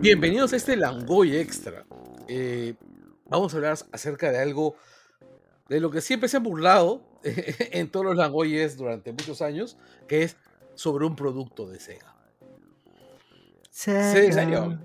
[0.00, 1.84] Bienvenidos a este Langoy Extra.
[2.28, 2.74] Eh,
[3.28, 4.76] vamos a hablar acerca de algo
[5.68, 10.22] de lo que siempre se han burlado en todos los Langoyes durante muchos años, que
[10.22, 10.36] es
[10.74, 12.14] sobre un producto de Sega.
[13.86, 14.78] ¿En serio?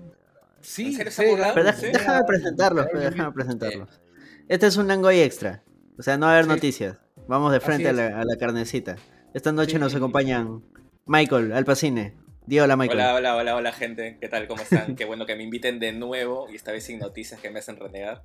[0.60, 1.52] Sí, ¿En serio Sega.
[1.54, 4.00] Pero Pero dej- déjame presentarlos, pero déjame presentarlos.
[4.48, 5.62] Este es un Langoy extra.
[5.98, 6.50] O sea, no va a haber Sí.
[6.50, 6.96] noticias.
[7.28, 8.96] Vamos de frente a la, a la carnecita.
[9.34, 9.78] Esta noche Sí.
[9.78, 10.62] nos acompañan
[11.06, 12.14] Michael, Alpacine.
[12.46, 12.98] Di hola, Michael.
[12.98, 14.18] Hola, hola, hola, hola, gente.
[14.20, 14.48] ¿Qué tal?
[14.48, 14.96] ¿Cómo están?
[14.96, 17.76] Qué bueno que me inviten de nuevo y esta vez sin noticias que me hacen
[17.78, 18.22] renegar.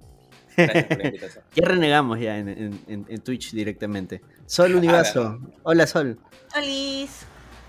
[0.55, 1.43] Gracias por la invitación.
[1.55, 4.21] Ya renegamos ya en, en- en- en Twitch directamente.
[4.47, 5.39] Sol Univaso.
[5.63, 6.19] Hola, Sol.
[6.57, 7.11] Olis,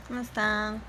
[0.09, 0.83] ¿cómo están?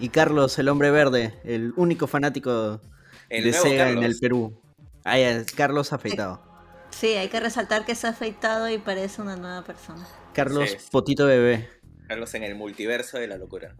[0.00, 2.80] Y Carlos, el hombre verde, el único fanático
[3.28, 4.60] El de Sega en el Perú.
[5.04, 6.42] Ah, ya, Carlos afeitado.
[6.90, 10.04] Sí, hay que resaltar que se ha afeitado y parece una nueva persona.
[10.34, 10.76] Carlos Sí.
[10.90, 11.68] Potito Bebé.
[12.08, 13.74] Carlos en el multiverso de la locura.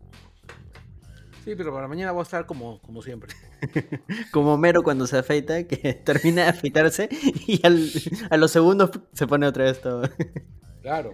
[1.44, 3.32] Sí, pero para mañana voy a estar como, como siempre.
[4.32, 7.08] Como Homero cuando se afeita, que termina de afeitarse
[7.46, 7.90] y al-
[8.30, 10.02] a los segundos se pone otra vez todo.
[10.82, 11.12] Claro.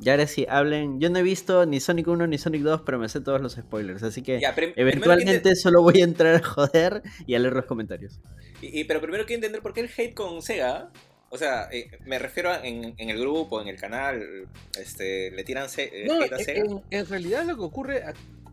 [0.00, 0.98] Y ahora sí, hablen.
[1.00, 3.52] Yo no he visto ni Sonic 1 ni Sonic 2, pero me sé todos los
[3.52, 4.02] spoilers.
[4.02, 7.66] Así que Ya, eventualmente que solo voy a entrar a joder y a leer los
[7.66, 8.18] comentarios.
[8.62, 10.90] y, y- pero primero quiero entender por qué el hate con Sega.
[11.32, 15.44] O sea, eh, me refiero a en, en el grupo, en el canal, este, le
[15.44, 16.60] tiran se- eh, No, en, Sega.
[16.64, 18.02] en- en realidad lo que ocurre,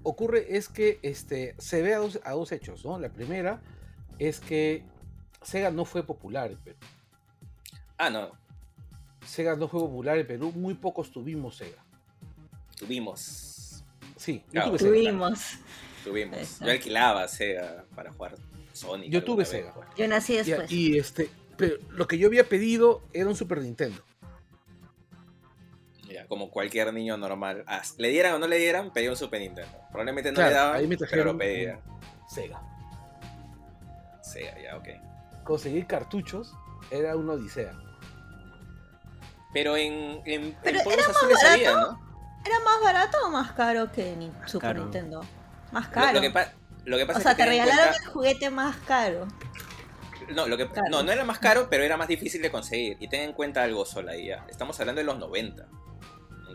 [0.03, 3.00] ocurre es que este, se ve a dos, a dos hechos, ¿no?
[3.00, 3.59] La primera
[4.20, 4.83] es que
[5.42, 6.78] Sega no fue popular en Perú.
[7.98, 8.31] Ah, no,
[9.25, 11.83] Sega no fue popular en Perú, muy pocos tuvimos Sega.
[12.78, 13.83] tuvimos.
[14.17, 14.92] Sí, yo Claro, tuve Sega.
[14.92, 15.39] Tuvimos.
[16.03, 16.38] Tuvimos.
[16.38, 16.66] Exacto.
[16.66, 18.36] Yo alquilaba Sega para jugar
[18.73, 19.11] Sonic.
[19.11, 19.73] Yo tuve vez, Sega.
[19.73, 19.88] pues.
[19.98, 20.72] Yo nací después.
[20.72, 24.02] y este, pero lo que yo había pedido era un Super Nintendo.
[26.10, 27.64] Ya, como cualquier niño normal.
[27.68, 29.78] Ah, le dieran o no le dieran, pedía un Super Nintendo.
[29.92, 31.80] Probablemente no Claro, le daban, ahí me pero trajeron lo pedía.
[32.30, 32.62] Sega.
[34.22, 34.88] Sega, ya, ok.
[35.44, 36.54] Conseguir cartuchos
[36.92, 37.73] era una odisea.
[39.54, 41.54] Pero en, en, Pero en polvos era más azules barato.
[41.54, 42.08] había, ¿no?
[42.46, 44.84] ¿Era más barato o más caro que ni- Super caro.
[44.84, 45.26] Nintendo?
[45.72, 46.14] Más caro.
[46.14, 46.54] Lo, que, pa-
[46.86, 49.28] lo que pasa o sea, es que te regalaron cuenta- el juguete más caro.
[50.36, 50.89] No, lo que, Claro.
[50.89, 52.98] no, no era más caro, pero era más difícil de conseguir.
[52.99, 54.45] Y ten en cuenta algo sola ya.
[54.49, 55.67] Estamos hablando de los 90.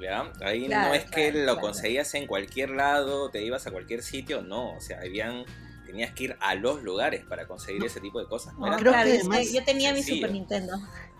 [0.00, 0.32] ¿Ya?
[0.44, 1.60] Ahí no Claro, es que lo claro.
[1.60, 4.74] conseguías en cualquier lado, te ibas a cualquier sitio, no.
[4.76, 5.44] O sea, habían,
[5.86, 8.54] tenías que ir a los lugares para conseguir ese tipo de cosas.
[8.54, 10.16] No No, era creo claro, que yo sé- además- yo tenía mi sencillo.
[10.26, 10.72] Super Nintendo.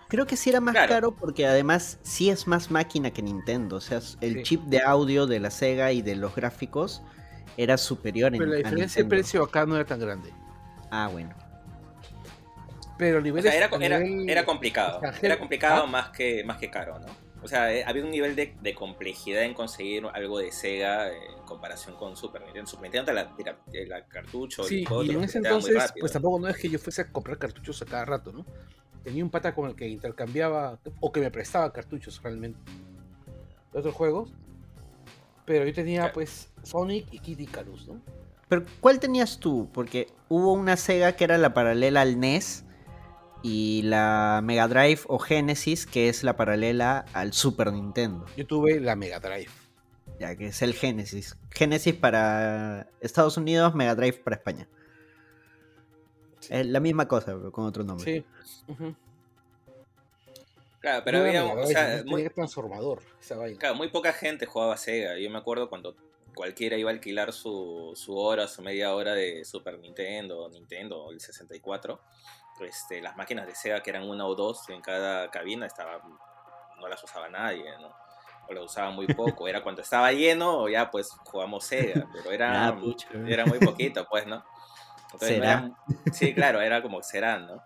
[0.09, 0.89] Creo que sí era más Claro.
[0.89, 3.77] caro porque además sí es más máquina que Nintendo.
[3.77, 4.43] O sea, el Sí.
[4.43, 7.03] chip de audio de la Sega y de los gráficos
[7.57, 10.33] era superior en, Pero la diferencia de precio acá no era tan grande.
[10.91, 11.35] Ah, bueno.
[12.99, 14.93] Pero O nivel sea, era, a era, nivel era complicado.
[14.95, 15.87] extranjero, Era complicado ¿ah?
[15.87, 17.07] más que, más que caro, ¿no?
[17.43, 21.17] O sea, eh, había un nivel de, de complejidad en conseguir algo de Sega eh,
[21.37, 22.71] en comparación con Super Nintendo.
[22.71, 26.39] Super Nintendo te la, la- la cartucho, Sí, el y en ese entonces, pues tampoco
[26.39, 28.47] no es que yo fuese a comprar cartuchos a cada rato, ¿no?
[29.03, 32.61] Tenía un pata con el que intercambiaba, o que me prestaba cartuchos realmente,
[33.73, 34.33] de otros juegos.
[35.45, 36.15] Pero yo tenía, Claro.
[36.15, 38.01] pues, Sonic y Kid Icarus, ¿no?
[38.49, 39.69] Pero ¿cuál tenías tú?
[39.73, 42.65] Porque hubo una Sega que era la paralela al NES
[43.43, 48.25] y la Mega Drive o Genesis que es la paralela al Super Nintendo.
[48.37, 49.51] Yo tuve la Mega Drive.
[50.19, 51.37] Ya que es el Genesis.
[51.51, 54.69] Genesis para Estados Unidos, Mega Drive para España.
[56.41, 56.55] Sí.
[56.55, 58.05] Es la misma cosa, pero con otro nombre.
[58.05, 58.25] Sí.
[60.81, 63.59] Claro, pero había, Mega o sea, muy, transformador, esa vaina.
[63.59, 65.17] claro, muy poca gente jugaba Sega.
[65.19, 65.95] Yo me acuerdo cuando
[66.35, 71.21] cualquiera iba a alquilar su, su hora, su media hora de Super Nintendo, Nintendo, el
[71.21, 72.01] 64.
[72.65, 76.01] Este, las máquinas de Sega que eran una o dos en cada cabina estaban,
[76.79, 77.95] no las usaba nadie, ¿no?
[78.49, 79.49] O las usaba muy poco.
[79.49, 82.77] Era cuando estaba lleno, ya pues jugamos Sega, pero era, Ah,
[83.27, 84.45] era muy poquito, pues, ¿no?
[85.05, 85.53] Entonces, no ¿Será?
[85.53, 87.63] era- sí, claro, era como será, ¿no?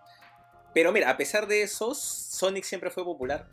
[0.73, 3.47] Pero mira, a pesar de eso, Sonic siempre fue popular.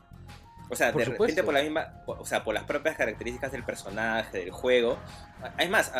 [0.70, 3.64] O sea, Por de repente por la misma, o sea, por las propias características del
[3.64, 4.98] personaje, del juego.
[5.58, 5.92] Es más,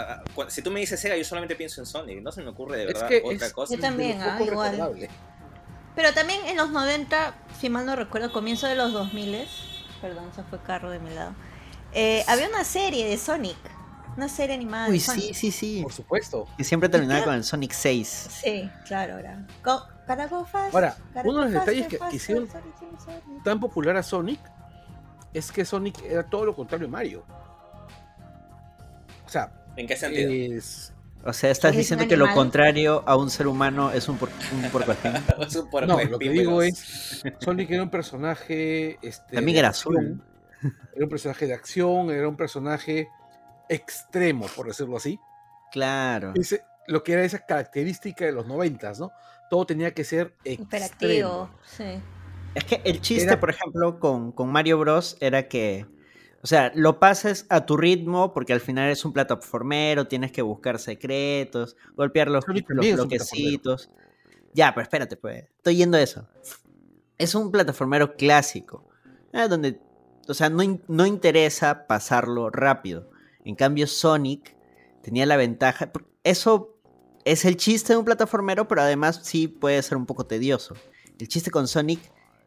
[0.48, 2.82] si tú me dices Sega, yo solamente pienso en Sonic, no se me ocurre de
[2.84, 3.74] Es verdad que otra es- cosa.
[3.74, 5.08] Yo también, ah, igual.
[5.94, 9.46] Pero también en los 90, si mal no recuerdo, comienzo de los 2000,
[10.00, 11.34] perdón, se fue carro de mi lado.
[11.92, 13.56] eh, había una serie de Sonic,
[14.16, 15.24] una serie animada Uy, de Sonic.
[15.26, 15.82] sí, sí, sí.
[15.82, 16.46] Por supuesto.
[16.56, 18.08] Que siempre terminaba con el Sonic 6.
[18.42, 20.28] Sí, claro, Ahora, gotta
[21.24, 22.48] uno de los detalles que hicieron.
[23.44, 24.40] Tan popular a Sonic
[25.32, 27.24] es que Sonic era todo lo contrario de Mario.
[29.26, 30.30] O sea, ¿En qué sentido?
[30.30, 30.92] es,
[31.26, 34.28] O sea, estás Es diciendo que lo contrario a un ser humano es un, por,
[34.52, 35.12] un puercoespín.
[35.40, 39.58] Es un puerco no, lo que digo es, Sonic era un personaje, este, También de
[39.60, 40.72] era acción, azul.
[40.94, 43.08] Era un personaje de acción, era un personaje
[43.68, 45.18] extremo, por decirlo así.
[45.72, 46.32] Claro.
[46.34, 49.10] Ese- lo que era esa característica de los noventas, ¿no?
[49.50, 51.48] Todo tenía que ser Hiperactivo.
[51.48, 51.50] extremo.
[51.64, 52.02] Sí.
[52.54, 55.16] Es que el chiste, Era- por ejemplo, con, con Mario Bros.
[55.20, 55.86] era que,
[56.44, 60.42] o sea, lo pases a tu ritmo porque al final es un plataformero, tienes que
[60.42, 63.88] buscar secretos, golpear los, los bloquecitos.
[64.52, 66.28] Ya, pero espérate, pues, estoy yendo a eso.
[67.16, 68.86] Es un plataformero clásico,
[69.32, 69.80] eh, donde,
[70.28, 73.08] o sea, no, no interesa pasarlo rápido.
[73.46, 74.54] En cambio, Sonic
[75.00, 75.92] tenía la ventaja,
[76.24, 76.78] eso
[77.24, 80.74] es el chiste de un plataformero, pero además sí puede ser un poco tedioso.
[81.18, 82.00] El chiste con Sonic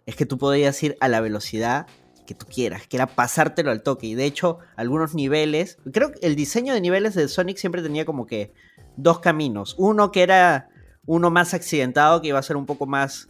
[0.06, 1.88] es que tú podías ir a la velocidad
[2.28, 4.06] que tú quieras, que era pasártelo al toque.
[4.06, 8.06] Y de hecho, algunos niveles, creo que el diseño de niveles de Sonic siempre tenía
[8.06, 8.54] como que
[8.98, 9.74] dos caminos.
[9.80, 10.70] Uno que era
[11.08, 13.30] uno más accidentado, que iba a ser un poco más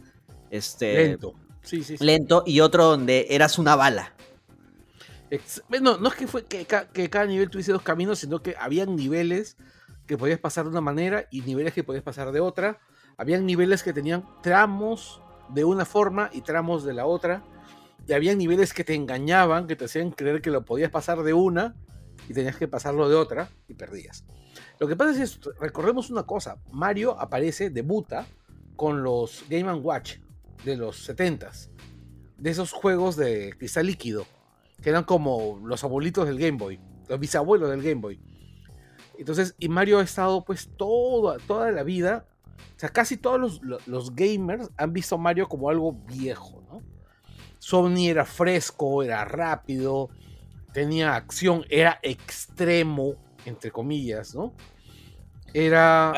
[0.50, 1.34] este, Lento.
[1.62, 2.04] Sí, sí, sí.
[2.04, 4.14] lento, y otro donde eras una bala.
[5.68, 8.56] Bueno, no es que fue que, ca- que cada nivel tuviese dos caminos, sino que
[8.58, 9.56] habían niveles
[10.06, 12.78] que podías pasar de una manera y niveles que podías pasar de otra.
[13.18, 17.42] Habían niveles que tenían tramos de una forma y tramos de la otra.
[18.08, 21.34] Y habían niveles que te engañaban, que te hacían creer que lo podías pasar de
[21.34, 21.76] una
[22.28, 24.24] y tenías que pasarlo de otra y perdías.
[24.80, 28.26] Lo que pasa es que recordemos una cosa, Mario aparece, debuta
[28.76, 30.16] con los Game Watch
[30.64, 31.68] de los 70s,
[32.38, 34.26] de esos juegos de cristal líquido
[34.82, 38.20] que eran como los abuelitos del Game Boy, los bisabuelos del Game Boy.
[39.18, 42.26] Entonces, y Mario ha estado pues toda, toda la vida,
[42.76, 46.62] o sea, casi todos los, lo- los gamers han visto a Mario como algo viejo,
[46.70, 46.82] ¿no?
[47.58, 50.08] Sony era fresco, era rápido,
[50.72, 53.14] tenía acción, era extremo,
[53.44, 54.54] entre comillas, ¿no?
[55.54, 56.12] Era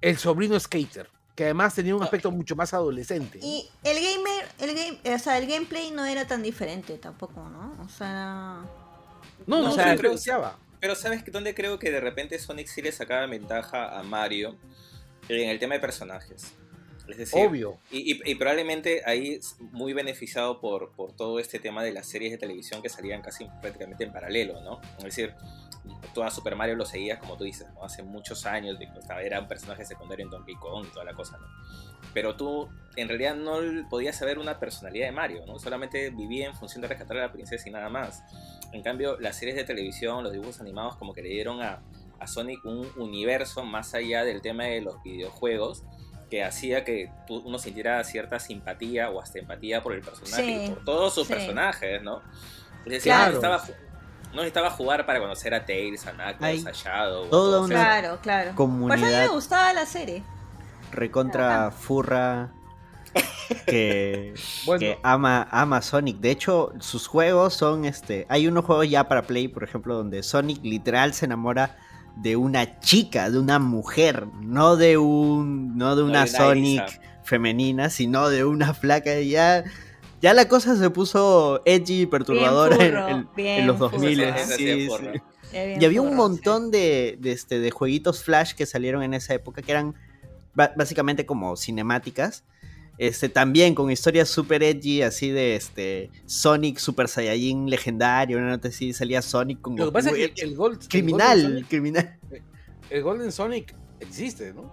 [0.00, 2.04] el sobrino skater, que además tenía un Ah.
[2.06, 3.38] aspecto mucho más adolescente.
[3.42, 7.76] Y el gamer, el game, o sea, el gameplay no era tan diferente tampoco, ¿no?
[7.84, 8.64] O sea,
[9.46, 10.56] No, No, no, o se sea, diferenciaba.
[10.78, 14.56] Pero ¿sabes dónde creo que de repente Sonic sí le sacaba ventaja a Mario?
[15.28, 16.54] En el tema de personajes.
[17.08, 17.78] Es decir, Obvio.
[17.90, 19.40] Y, y- y probablemente ahí
[19.72, 23.46] muy beneficiado por, por todo este tema de las series de televisión que salían casi
[23.60, 24.80] prácticamente en paralelo, ¿no?
[24.98, 25.34] Es decir,
[26.14, 27.84] toda Super Mario lo seguías, como tú dices, ¿no?
[27.84, 28.78] Hace muchos años,
[29.22, 31.46] era un personaje secundario en Donkey Kong y toda la cosa, ¿no?
[32.14, 33.58] Pero tú en realidad no
[33.88, 35.58] podías saber una personalidad de Mario, ¿no?
[35.58, 38.22] Solamente vivía en función de rescatar a la princesa y nada más.
[38.72, 41.82] En cambio, las series de televisión, los dibujos animados, como que le dieron a,
[42.20, 45.84] a Sonic un universo más allá del tema de los videojuegos
[46.32, 50.70] que hacía que uno sintiera cierta simpatía o hasta empatía por el personaje Sí, y
[50.70, 51.34] por todos sus sí.
[51.34, 52.22] personajes, ¿no?
[52.86, 53.32] Es decir, Claro.
[53.34, 53.62] no, necesitaba,
[54.30, 57.26] no necesitaba jugar para conocer a Tails, a Knuckles, a Shadow.
[57.28, 58.52] toda todos una- claro, claro.
[58.56, 60.22] Por eso a mí me gustaba la serie.
[60.90, 62.50] recontra furra
[63.66, 64.32] que,
[64.64, 66.16] Bueno, que ama, ama Sonic.
[66.18, 68.24] De hecho, sus juegos son este.
[68.30, 71.76] Hay unos juegos ya para Play, por ejemplo, donde Sonic literal se enamora
[72.16, 75.76] de una chica, de una mujer, no de un.
[75.76, 79.18] no de No una de Sonic femenina, sino de una flaca.
[79.20, 79.64] y Ya.
[80.20, 83.90] Ya la cosa se puso edgy y perturbadora en- furro, en, en bien los furro.
[83.90, 84.20] 2000.
[84.20, 84.88] Ese- ese sí sí,
[85.52, 85.66] sí.
[85.80, 89.62] Y había un montón de, de, este, de jueguitos Flash que salieron en esa época
[89.62, 89.94] que eran
[90.54, 92.44] básicamente como cinemáticas.
[93.04, 98.68] Este, también con historias super edgy, así de este Sonic Super Saiyajin legendario, una nota
[98.68, 101.56] así, salía Sonic con Lo que pasa el- es que el, Gold, el criminal, Golden
[101.64, 102.18] Sonic- criminal.
[102.90, 104.72] el Golden Sonic existe, ¿no?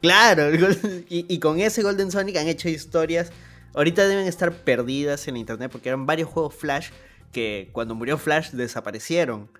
[0.00, 3.32] Claro, el Golden- y, y con ese Golden Sonic han hecho historias.
[3.74, 6.90] Ahorita deben estar perdidas en la internet porque eran varios juegos Flash
[7.32, 9.50] que cuando murió Flash desaparecieron.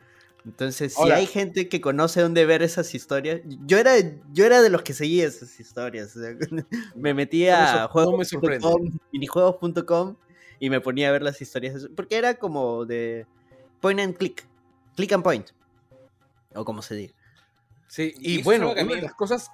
[0.46, 3.92] Entonces, si hay gente que conoce dónde ver esas historias, yo era,
[4.32, 6.16] yo era de los que seguía esas historias.
[6.16, 6.34] o sea,
[6.94, 10.16] me metía a juegos.com, minijuegos.com
[10.58, 11.88] y me ponía a ver las historias.
[11.94, 13.26] Porque era como de
[13.80, 14.46] point and click,
[14.96, 15.50] click and point.
[16.54, 17.14] O como se diga.
[17.86, 19.50] Sí, Y bueno, una mí- de las cosas.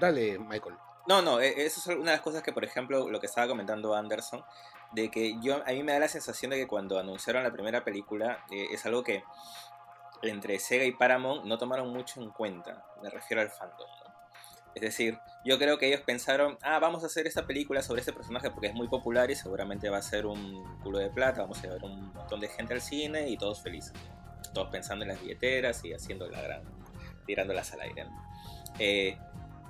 [0.00, 0.76] Dale, Michael.
[1.06, 3.46] No, no, e- eso es una de las cosas que, por ejemplo, lo que estaba
[3.46, 4.42] comentando Anderson,
[4.92, 7.84] de que yo a mí me da la sensación de que cuando anunciaron la primera
[7.84, 9.22] película eh, es algo que
[10.28, 13.88] entre Sega y Paramount no tomaron mucho en cuenta, me refiero al fandom.
[14.74, 18.12] Es decir, yo creo que ellos pensaron, ah, vamos a hacer esta película sobre este
[18.12, 21.62] personaje porque es muy popular y seguramente va a ser un culo de plata, vamos
[21.62, 23.92] a ver un montón de gente al cine y todos felices.
[24.52, 26.62] Todos pensando en las billeteras y haciendo la gran,
[27.24, 28.04] tirándolas al aire.
[28.04, 28.10] ¿no?
[28.80, 29.16] Eh,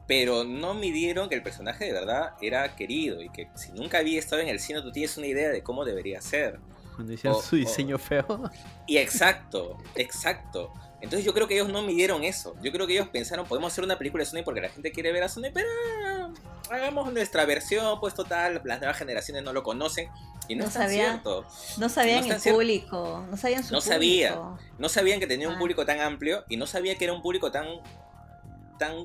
[0.07, 4.19] pero no midieron que el personaje de verdad era querido y que si nunca había
[4.19, 6.61] estado en el cine tú tienes una idea de cómo debería ser.
[6.95, 8.51] Cuando hicieron O- su o- diseño feo.
[8.87, 10.73] Y exacto, exacto.
[11.01, 12.55] Entonces yo creo que ellos no midieron eso.
[12.63, 15.13] Yo creo que ellos pensaron, podemos hacer una película de Sonic porque la gente quiere
[15.13, 15.69] ver a Sonic, pero
[16.07, 16.31] ah,
[16.71, 20.09] hagamos nuestra versión, pues total, las nuevas generaciones no lo conocen.
[20.49, 21.05] Y no, No es tan sabía.
[21.11, 21.47] cierto.
[21.79, 22.59] No sabían No el cierto.
[22.59, 23.93] público, no sabían su No público.
[23.95, 24.39] sabía.
[24.79, 25.59] No sabían que tenía un Ah.
[25.59, 27.67] público tan amplio y no sabía que era un público tan
[28.79, 29.05] tan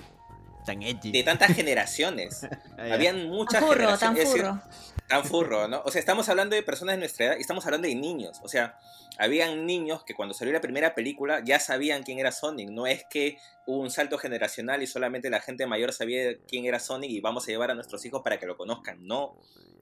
[0.65, 1.11] Tan edgy.
[1.11, 2.45] de tantas generaciones.
[2.77, 2.93] Ah.
[2.93, 4.19] Habían muchas Tan furro, tan generaciones.
[4.23, 4.61] es decir, furro.
[5.09, 5.81] Tan furro, ¿no?
[5.85, 8.39] O sea, estamos hablando de personas de nuestra edad y estamos hablando de niños.
[8.43, 8.79] O sea,
[9.17, 12.69] habían niños que cuando salió la primera película ya sabían quién era Sonic.
[12.69, 13.37] No es que
[13.67, 17.43] hubo un salto generacional y solamente la gente mayor sabía quién era Sonic y vamos
[17.43, 19.05] a llevar a nuestros hijos para que lo conozcan.
[19.05, 19.35] No.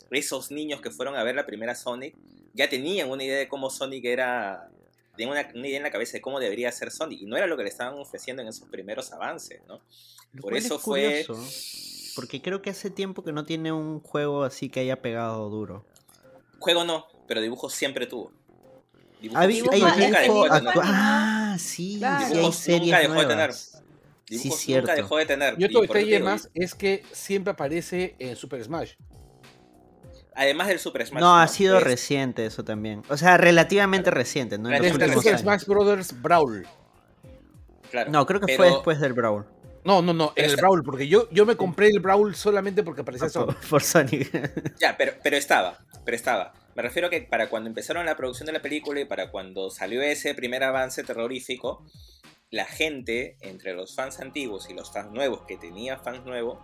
[0.09, 2.15] Esos niños que fueron a ver la primera Sonic
[2.53, 4.69] ya tenían una idea de cómo Sonic era.
[5.17, 7.21] Tenían una, una idea en la cabeza de cómo debería ser Sonic.
[7.21, 9.81] Y no era lo que le estaban ofreciendo en esos primeros avances, ¿no?
[10.39, 11.25] Por eso es fue-
[12.17, 15.85] Porque creo que hace tiempo que no tiene un juego así que haya pegado duro.
[16.59, 18.31] Juego no, pero dibujo siempre tuvo.
[19.21, 20.73] Dibujo Hay, dibujo- hay nunca dejó de tener.
[20.83, 22.17] Ah, sí, Claro.
[22.19, 23.51] sí hay Dibujos series nunca dejó de tener.
[24.29, 24.81] Dibujos cierto.
[24.87, 25.55] nunca dejó de tener.
[25.57, 28.93] Y otro detalle digo, más es que siempre aparece en Super Smash.
[30.35, 31.21] Además del Super Smash.
[31.21, 33.01] No, ha sido Es- reciente eso también.
[33.09, 34.69] O sea, relativamente reciente, ¿no?
[34.69, 35.41] En los Relativamente Desde Super años.
[35.41, 36.67] Smash Brothers Brawl.
[37.89, 38.11] Claro.
[38.11, 39.45] No, creo que Pero- fue después del Brawl.
[39.87, 43.03] No, no, no, en el Brawl, porque yo, yo me compré el Brawl solamente porque
[43.03, 43.69] aparecía por, Sonic.
[43.69, 44.75] por Sonic.
[44.81, 46.53] Ya, pero, pero estaba, pero estaba.
[46.75, 49.69] Me refiero a que para cuando empezaron la producción de la película y para cuando
[49.69, 51.85] salió ese primer avance terrorífico,
[52.49, 56.59] la gente, entre los fans antiguos y los fans nuevos, que tenía fans nuevos,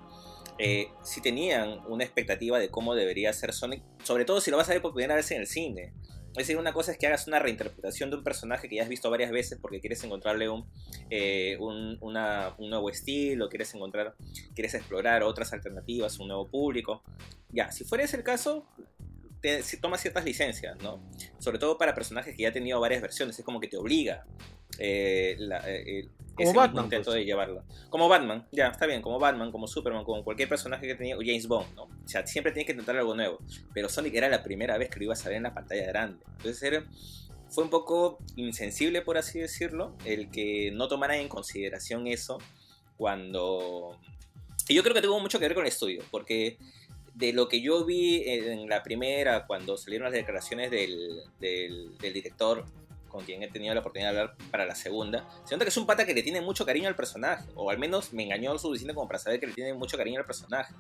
[0.58, 4.68] eh, sí tenían una expectativa de cómo debería ser Sonic, sobre todo si lo vas
[4.68, 5.94] a ver por primera vez en el cine.
[6.34, 8.90] Es decir, una cosa es que hagas una reinterpretación de un personaje que ya has
[8.90, 10.66] visto varias veces porque quieres encontrarle un,
[11.12, 11.80] eh, un,
[12.58, 14.16] nuevo estilo, quieres encontrar,
[14.56, 17.04] quieres explorar otras alternativas, un nuevo público.
[17.52, 18.66] Ya, si fuera ese el caso,
[19.44, 21.04] te, si toma ciertas licencias, ¿no?
[21.38, 24.26] Sobre todo para personajes que ya han tenido varias versiones, es como que te obliga
[24.80, 27.18] eh, la- eh, Como ese Batman, intento pues.
[27.18, 27.64] de llevarlo.
[27.90, 31.20] Como Batman, ya, está bien, como Batman, como Superman, como cualquier personaje que tenía, o
[31.20, 31.84] James Bond, ¿no?
[31.84, 33.38] O sea, siempre tienes que intentar algo nuevo.
[33.74, 36.24] Pero Sonic era la primera vez que lo iba a salir en la pantalla grande.
[36.38, 36.84] Entonces era,
[37.50, 42.40] fue un poco insensible, por así decirlo, el que no tomaran en consideración eso
[42.98, 44.00] cuando...
[44.70, 46.58] Y yo creo que tuvo mucho que ver con el estudio, porque
[47.14, 52.14] de lo que yo vi en la primera, cuando salieron las declaraciones del, del, del
[52.14, 52.66] director,
[53.08, 55.78] con quien he tenido la oportunidad de hablar para la segunda, se nota que es
[55.78, 58.58] un pata que le tiene mucho cariño al personaje, o al menos me engañó lo
[58.58, 60.74] suficiente como para saber que le tiene mucho cariño al personaje.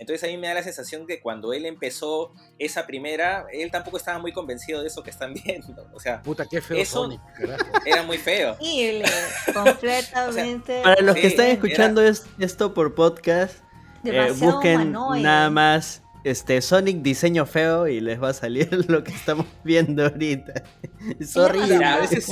[0.00, 3.96] Entonces a mí me da la sensación que cuando él empezó esa primera, él tampoco
[3.96, 5.88] estaba muy convencido de eso que están viendo.
[5.94, 7.64] O sea, Puta, qué feo Eso- Sonic, carajo.
[7.86, 8.56] era muy feo.
[9.54, 10.80] Completamente.
[10.82, 13.58] Para los que Sí, están era- escuchando es- esto por podcast,
[14.04, 15.22] eh, busquen humanoide.
[15.22, 20.04] nada más este Sonic diseño feo y les va a salir lo que estamos viendo
[20.04, 20.62] ahorita.
[21.20, 21.46] Es La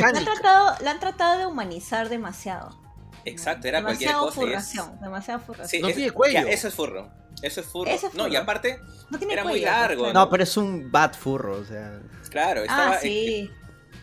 [0.09, 2.79] han, tratado, la han tratado de humanizar demasiado.
[3.25, 4.25] Exacto, era cualquier cosa.
[4.25, 5.69] y es- furración, demasiado furración.
[5.69, 6.35] Sí, No es- tiene cuello.
[6.35, 7.11] ya, eso es furro.
[7.43, 7.91] Eso es furro.
[7.91, 8.79] Eso es No, y aparte,
[9.11, 12.01] No tiene era muy cuello, largo, pues, No, pero es un bad furro, o sea.
[12.31, 13.51] claro, estaba, Ah, sí.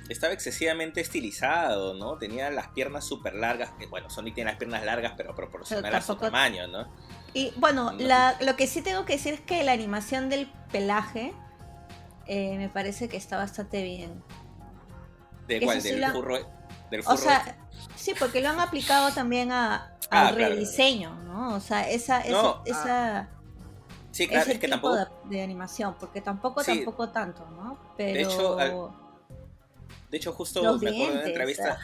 [0.10, 2.18] Estaba excesivamente estilizado, ¿no?
[2.18, 3.72] Tenía las piernas súper largas.
[3.80, 6.88] Que, bueno, Sonic tiene las piernas largas, pero proporcional Pero a su tamaño, ¿no?
[7.34, 8.00] Y bueno, No.
[8.00, 11.34] la- lo que sí tengo que decir es que la animación del pelaje
[12.26, 14.24] eh, me parece que está bastante bien.
[15.48, 15.82] ¿De cuál?
[15.82, 16.38] sí Del la- furro.
[16.90, 17.58] Del O sea,
[17.96, 20.54] sí, porque lo han aplicado también a, Ah, al claro.
[20.54, 21.56] rediseño, ¿no?
[21.56, 23.30] O sea, esa, esa, No, esa-
[24.12, 25.28] Sí, claro, ese es que tipo tampoco.
[25.28, 26.76] de, de animación, porque tampoco, Sí.
[26.76, 27.78] tampoco tanto, ¿no?
[27.98, 28.90] Pero hecho, al-
[30.14, 31.80] De hecho, justo Los me acuerdo de una entrevista.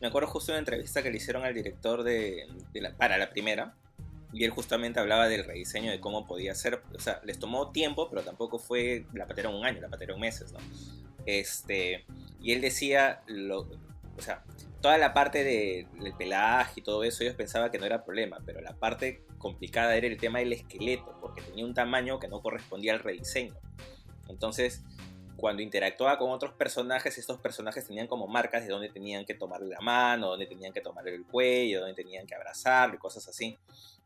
[0.00, 3.16] Me acuerdo justo de una entrevista que le hicieron al director de, de la- para
[3.18, 3.76] la primera.
[4.32, 6.82] Y él justamente hablaba del rediseño de cómo podía ser.
[6.92, 9.06] O sea, les tomó tiempo, pero tampoco fue.
[9.14, 10.58] La pateraron un año, la pateraron meses, ¿no?
[11.24, 12.04] Este.
[12.40, 13.22] Y él decía.
[13.28, 14.42] Lo, o sea,
[14.80, 18.38] toda la parte de- del pelaje y todo eso, ellos pensaban que no era problema.
[18.44, 22.42] Pero la parte complicada era el tema del esqueleto, porque tenía un tamaño que no
[22.42, 23.54] correspondía al rediseño.
[24.28, 24.82] Entonces,
[25.36, 29.68] cuando interactuaba con otros personajes, estos personajes tenían como marcas de dónde tenían que tomarle
[29.68, 33.58] la mano, dónde tenían que tomarle el cuello, dónde tenían que abrazarlo y cosas así.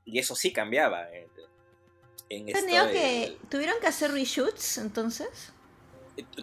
[0.05, 1.09] Y eso sí cambiaba.
[1.13, 1.27] En,
[2.31, 5.53] en esto de- que, ¿Tuvieron que hacer reshoots entonces?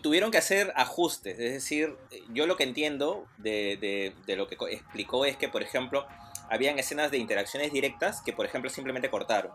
[0.03, 1.39] tuvieron que hacer ajustes.
[1.39, 1.95] Es decir,
[2.29, 6.05] yo lo que entiendo de, de- de lo que explicó es que, por ejemplo,
[6.49, 9.51] habían escenas de interacciones directas que, por ejemplo, simplemente cortaron.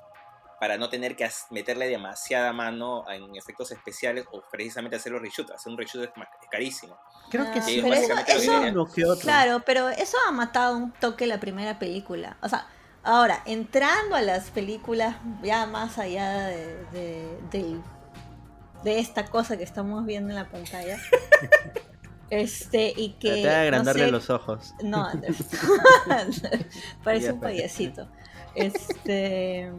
[0.61, 5.53] Para no tener que meterle demasiada mano en efectos especiales o precisamente hacer los reshoots.
[5.53, 6.11] Hacer un reshoot es,
[6.51, 6.99] carísimo.
[7.31, 7.81] Creo que Ah, sí.
[7.83, 8.77] pero eso- eso- dirían.
[8.77, 9.21] uno que otro.
[9.21, 12.39] Claro, pero eso ha matado un toque la primera película.
[12.43, 12.67] O sea,
[13.05, 20.31] ahora, entrando a las películas ya más allá de, de, esta cosa que estamos viendo
[20.31, 20.99] en la pantalla.
[22.31, 23.29] este, y que.
[23.29, 24.75] Traté de no agrandarle sé, los ojos.
[24.83, 25.09] No,
[27.05, 28.09] parece un payasito.
[28.55, 29.71] Este.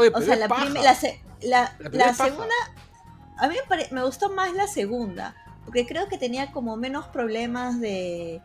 [0.00, 0.68] Oye, O sea, la, paja.
[0.68, 2.54] la, se- la- La segunda.
[3.38, 7.06] A mí me, pare- me gustó más la segunda, porque creo que tenía como menos
[7.08, 8.42] problemas de...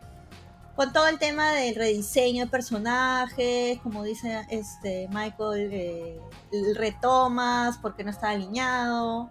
[0.76, 6.20] Con todo el tema del rediseño de personajes, como dice este Michael, eh,
[6.52, 9.30] el retomas porque no estaba alineado.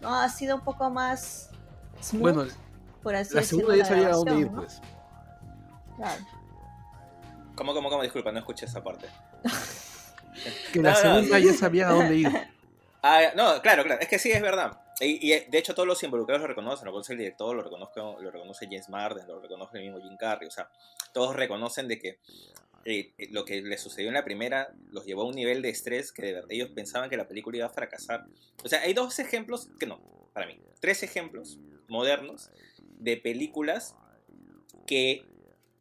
[0.00, 0.14] ¿no?
[0.14, 1.50] Ha sido un poco más
[2.00, 2.44] smooth, Bueno,
[3.02, 4.60] por así la decirlo, segunda ya sabía a dónde ir, grabación, ¿no?
[4.62, 4.80] pues.
[5.96, 6.24] Claro.
[7.56, 8.02] ¿Cómo, cómo, cómo?
[8.02, 9.06] Disculpa, no escuché esa parte.
[10.72, 12.28] Que la No, segunda ya sabía a dónde ir.
[13.08, 14.80] Ah, no, claro, claro, es que sí, es verdad.
[14.98, 18.16] Y, y, de hecho todos los involucrados lo reconocen, lo reconoce el director, lo, reconozco,
[18.20, 20.68] lo reconoce James Marden, lo reconoce el mismo Jim Carrey, o sea,
[21.12, 22.18] todos reconocen de que
[22.84, 25.68] eh, eh, lo que les sucedió en la primera los llevó a un nivel de
[25.68, 28.26] estrés que de verdad ellos pensaban que la película iba a fracasar.
[28.64, 30.00] O sea, hay dos ejemplos, que no,
[30.32, 32.50] para mí, tres ejemplos modernos
[32.98, 33.94] de películas
[34.86, 35.24] que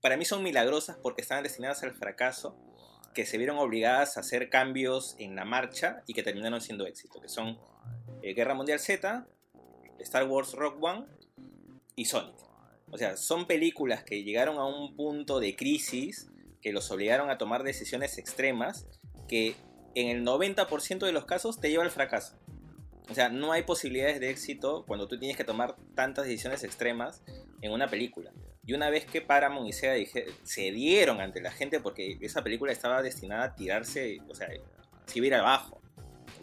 [0.02, 2.58] para mí son milagrosas porque estaban destinadas al fracaso,
[3.16, 7.22] que se vieron obligadas a hacer cambios en la marcha y que terminaron siendo éxito,
[7.22, 7.58] que son
[8.22, 9.26] eh, Guerra Mundial Z,
[10.00, 11.06] Star Wars Rock One
[11.96, 12.36] y Sonic.
[12.92, 16.30] O sea, son películas que llegaron a un punto de crisis
[16.62, 18.86] que los obligaron a tomar decisiones extremas
[19.28, 19.56] que
[19.96, 22.38] en el 90% de los casos te lleva al fracaso.
[23.10, 27.24] O sea, no hay posibilidades de éxito cuando tú tienes que tomar tantas decisiones extremas
[27.62, 28.32] en una película.
[28.66, 32.72] Y una vez que Paramount y Sega dije- cedieron ante la gente porque esa película
[32.72, 34.48] estaba destinada a tirarse, o sea,
[35.06, 35.82] se iba a ir abajo,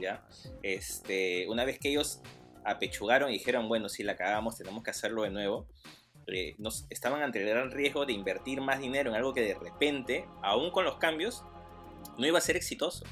[0.00, 0.24] ¿ya?
[0.62, 2.20] Este, una vez que ellos
[2.64, 5.66] apechugaron y dijeron, bueno, si la cagamos, tenemos que hacerlo de nuevo,
[6.28, 6.54] eh,
[6.90, 10.70] estaban ante el gran riesgo de invertir más dinero en algo que de repente, aún
[10.70, 11.44] con los cambios,
[12.18, 13.04] no iba a ser exitoso.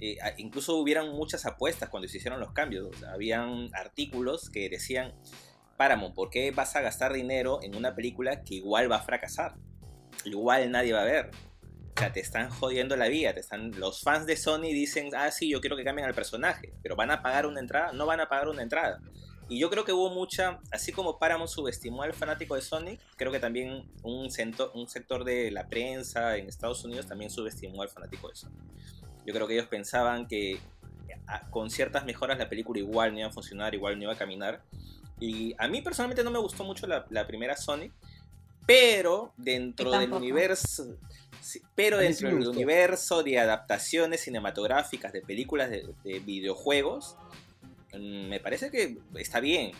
[0.00, 2.88] Eh, incluso hubieran muchas apuestas cuando se hicieron los cambios.
[3.04, 5.14] Habían artículos que decían,
[5.80, 9.54] Paramount, ¿por qué vas a gastar dinero en una película que igual va a fracasar?
[10.26, 11.30] Igual nadie va a ver.
[11.96, 13.32] O sea, te están jodiendo la vida.
[13.32, 13.70] Te están...
[13.80, 16.74] Los fans de Sony dicen, ah, sí, yo quiero que cambien al personaje.
[16.82, 19.00] Pero van a pagar una entrada, no van a pagar una entrada.
[19.48, 23.32] Y yo creo que hubo mucha, así como Paramount subestimó al fanático de Sonic, creo
[23.32, 27.88] que también un, cento- un sector de la prensa en Estados Unidos también subestimó al
[27.88, 28.60] fanático de Sonic.
[29.24, 30.60] Yo creo que ellos pensaban que
[31.48, 34.62] con ciertas mejoras la película igual no iba a funcionar, igual no iba a caminar.
[35.20, 37.92] Y a mí personalmente no me gustó mucho la, la primera Sonic,
[38.66, 40.86] pero dentro del universo...
[41.40, 47.16] sí, pero dentro del universo de adaptaciones cinematográficas de películas de, de videojuegos,
[47.92, 49.72] mm, me parece que está bien.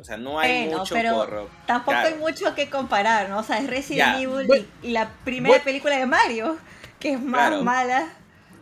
[0.00, 1.50] O sea, no hay Bueno, mucho pero por...
[1.66, 2.08] Tampoco Claro.
[2.08, 3.40] hay mucho que comparar, ¿no?
[3.40, 4.20] O sea, es Resident Ya.
[4.22, 5.64] Evil Bueno, y, la primera bueno.
[5.64, 6.56] película de Mario,
[7.00, 7.64] que es más Claro.
[7.64, 8.12] mala.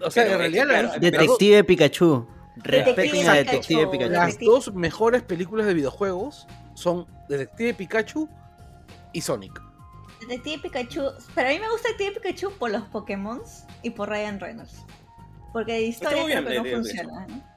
[0.01, 2.27] O sea, Pero en es que, realidad la- claro, las, Detective Pikachu.
[2.57, 3.35] Respeten a.
[3.35, 4.11] Detective Pikachu.
[4.13, 8.29] Las- dos mejores películas de videojuegos son Detective Pikachu
[9.13, 9.61] y Sonic.
[10.21, 11.03] Detective Pikachu.
[11.35, 13.43] Pero a mí me gusta Detective Pikachu por los Pokémon
[13.83, 14.85] y por Ryan Reynolds.
[15.53, 17.27] Porque de historia creo que no funciona.
[17.27, 17.57] ¿no?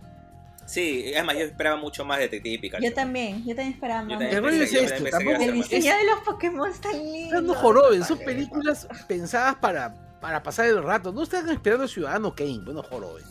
[0.65, 2.83] Sí, además yo esperaba mucho más de Detective Pikachu.
[2.83, 4.19] Yo también, yo también esperaba más.
[4.19, 4.31] también
[4.61, 7.39] es pensé- yo esto, también tampoco- El diseño de los Pokémon está lindo.
[7.39, 11.11] Están joroben, son películas pensadas para, para pasar el rato.
[11.11, 13.25] No están esperando Ciudadano Kane, bueno, joroben.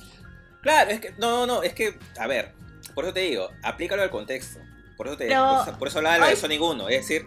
[0.63, 2.53] Claro, es que, no, no, no, es que, a ver,
[2.95, 4.59] por eso te digo, aplícalo al contexto.
[4.97, 6.37] Por eso, te, Pero- por eso, por eso hablaba de lo de Ay.
[6.37, 7.27] Sonic 1, es decir,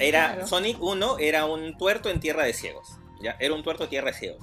[0.00, 0.46] era, Claro.
[0.46, 2.88] Sonic 1 era un tuerto en tierra de ciegos,
[3.22, 3.36] ¿ya?
[3.40, 4.42] Era un tuerto en tierra de ciegos.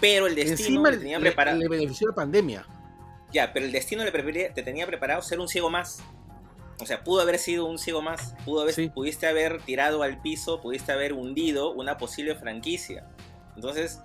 [0.00, 2.66] Pero el destino Encima le le, tenía le- preparado, le benefició la pandemia.
[3.32, 4.10] ya, pero el destino le
[4.50, 6.02] te tenía preparado ser un ciego más.
[6.80, 8.88] O sea, pudo haber sido un ciego más, pudo haber, Sí.
[8.90, 13.06] pudiste haber tirado al piso, pudiste haber hundido una posible franquicia.
[13.56, 13.98] Entonces,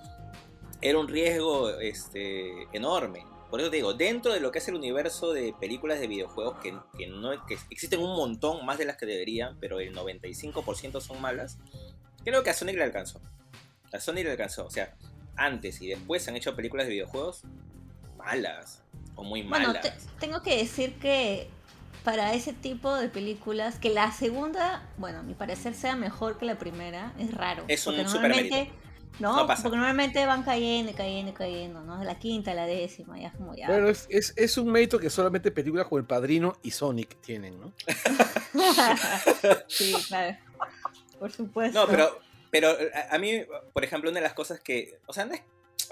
[0.82, 3.26] era un riesgo este, enorme.
[3.52, 6.58] Por eso te digo, dentro de lo que es el universo de películas de videojuegos,
[6.64, 11.00] que, que no, que existen un montón más de las que deberían, pero el 95%
[11.02, 11.58] son malas,
[12.24, 13.20] creo que a Sonic le alcanzó.
[13.94, 14.66] A Sonic le alcanzó.
[14.66, 14.96] O sea,
[15.36, 17.44] antes y después se han hecho películas de videojuegos
[18.18, 18.82] malas
[19.16, 19.82] o muy Bueno, malas.
[19.84, 21.50] te- tengo que decir que
[22.04, 26.46] para ese tipo de películas, que la segunda, bueno, a mi parecer sea mejor que
[26.46, 27.66] la primera, es raro.
[27.68, 28.72] Es un super normalmente,
[29.20, 29.64] no, No pasa.
[29.64, 32.04] porque normalmente van cayendo, y cayendo, y cayendo, ¿no?
[32.04, 33.68] La quinta, la décima, ya es como ya.
[33.68, 37.60] Bueno, es, es, es un mérito que solamente películas como El Padrino y Sonic tienen,
[37.60, 37.74] ¿no?
[39.68, 40.38] sí, claro.
[41.20, 41.80] Por supuesto.
[41.80, 42.20] No, pero,
[42.50, 43.44] pero a, a mí,
[43.74, 45.42] por ejemplo, una de las cosas que, o sea, no es,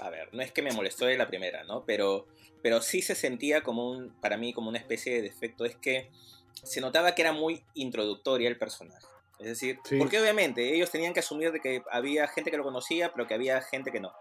[0.00, 1.84] a ver, no es que me molestó de la primera, ¿no?
[1.84, 2.26] Pero,
[2.62, 6.10] pero sí se sentía como un, para mí, como una especie de defecto, es que
[6.62, 9.06] se notaba que era muy introductoria el personaje.
[9.40, 9.98] Es decir, Sí.
[9.98, 13.34] porque obviamente ellos tenían que asumir de que había gente que lo conocía, pero que
[13.34, 14.12] había gente que no.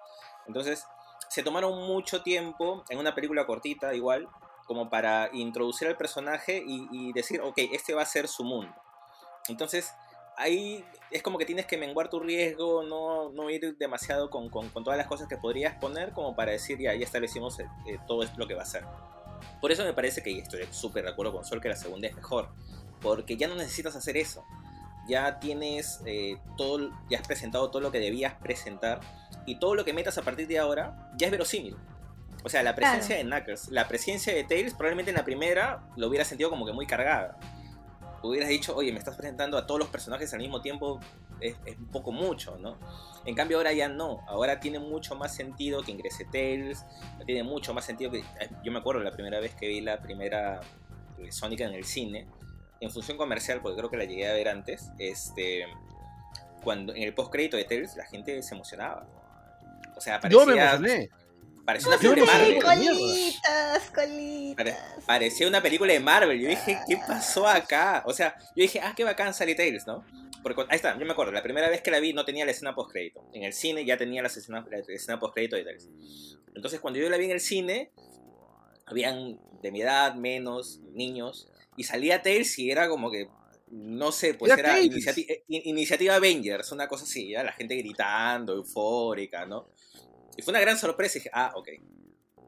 [0.47, 0.86] Entonces,
[1.29, 4.27] se tomaron mucho tiempo en una película cortita, igual,
[4.65, 8.73] como para introducir al personaje y, y decir, ok, este va a ser su mundo.
[9.49, 9.93] Entonces,
[10.38, 14.69] ahí es como que tienes que menguar tu riesgo, no, no ir demasiado con, con-
[14.69, 17.97] con todas las cosas que podrías poner, como para decir, ya, ya establecimos eh, eh,
[18.08, 18.86] todo esto lo que va a ser.
[19.60, 22.08] Por eso me parece que, y estoy súper de acuerdo con Sol, que la segunda
[22.08, 22.49] es mejor.
[23.01, 24.43] Porque ya no necesitas hacer eso.
[25.10, 29.02] Ya tienes eh, todo, ya has presentado todo lo que debías presentar.
[29.45, 31.76] Y todo lo que metas a partir de ahora ya es verosímil.
[32.43, 36.08] O sea, la presencia de Knuckles, la presencia de Tails, probablemente en la primera lo
[36.08, 37.38] hubiera sentido como que muy cargada.
[38.22, 41.00] Hubieras dicho, oye, me estás presentando a todos los personajes al mismo tiempo,
[41.39, 42.78] es, es, un poco mucho, ¿no?
[43.26, 46.86] En cambio ahora ya no, ahora tiene mucho más sentido que ingrese Tails,
[47.26, 48.19] tiene mucho más sentido que...
[48.19, 50.60] eh, Yo me acuerdo la primera vez que vi la primera
[51.17, 52.28] eh, Sonic en el cine,
[52.82, 55.65] en función comercial, porque creo que la llegué a ver antes, este,
[56.63, 59.08] cuando en el post crédito de Tails la gente se emocionaba.
[59.96, 61.10] O sea, Yo me parecía, emocioné.
[61.65, 62.62] parecía una película de Marvel.
[62.63, 64.56] Colitas, colitas.
[64.56, 66.39] Pare- parecía una película de Marvel.
[66.39, 68.04] Yo dije, ¿qué pasó acá?
[68.06, 70.06] O sea, yo dije, ah, qué bacán sale Tails, ¿no?
[70.42, 72.46] Porque cuando- ahí está, yo me acuerdo, la primera vez que la vi no tenía
[72.46, 73.26] la escena post crédito.
[73.34, 75.89] En el cine ya tenía la escena, la escena post crédito de Tails.
[76.56, 77.92] Entonces, cuando yo la vi en el cine,
[78.86, 83.30] habían de mi edad, menos, niños, y salía Tails y era como que,
[83.72, 87.54] no sé, pues Era era, iniciati- eh, in- iniciativa Avengers, una cosa así, ya la
[87.54, 89.70] gente gritando, eufórica, ¿no?
[90.36, 91.68] Y fue una gran sorpresa y dije, ah, ok.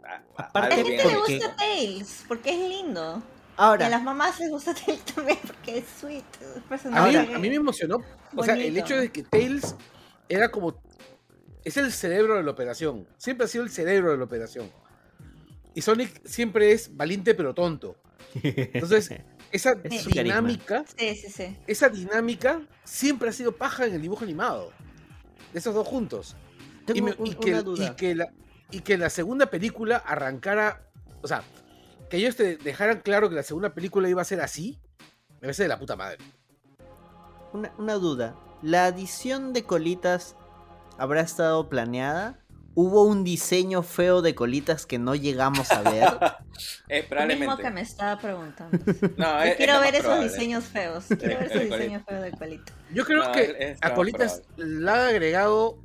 [0.03, 3.21] Ah, ah, Aparte A la gente le gusta Tails, porque es lindo.
[3.25, 6.23] Y Ahora, a las mamás les gusta Tails también, porque es sweet.
[6.41, 7.97] es A mí, personaje a mí me emocionó.
[8.35, 9.75] O sea, el hecho de que Tails
[10.27, 10.81] era como.
[11.63, 13.07] Es el cerebro de la operación.
[13.17, 14.71] Siempre ha sido el cerebro de la operación.
[15.75, 17.95] Y Sonic siempre es valiente pero tonto.
[18.43, 19.09] Entonces,
[19.51, 21.57] esa Es dinámica, Sí, sí, sí.
[21.67, 24.71] esa dinámica siempre ha sido paja en el dibujo animado.
[25.53, 26.35] De esos dos juntos.
[26.85, 27.95] tengo y, me- un- y que, una y duda.
[27.95, 28.27] que la,
[28.71, 30.89] y que la segunda película arrancara,
[31.21, 31.43] o sea,
[32.09, 34.79] que ellos te dejaran claro que la segunda película iba a ser así,
[35.35, 36.17] me parece de la puta madre.
[37.53, 38.35] Una, una duda.
[38.61, 40.35] ¿La adición de colitas
[40.97, 42.39] habrá estado planeada?
[42.73, 46.07] ¿Hubo un diseño feo de colitas que no llegamos a ver?
[46.89, 47.63] Eh, Lo mismo probablemente.
[47.63, 48.77] que me estaba preguntando.
[49.17, 50.29] No, Yo es- es quiero ver esos probable.
[50.29, 51.05] diseños feos.
[51.07, 52.73] Quiero ver esos diseños feos de colito.
[52.93, 55.79] Yo creo No, que es- es a Colitas la han agregado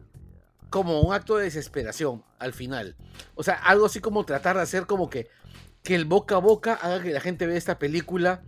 [0.68, 2.94] como un acto de desesperación al final.
[3.36, 5.28] O sea, algo así como tratar de hacer como que,
[5.82, 8.42] que el boca a boca haga que la gente vea esta película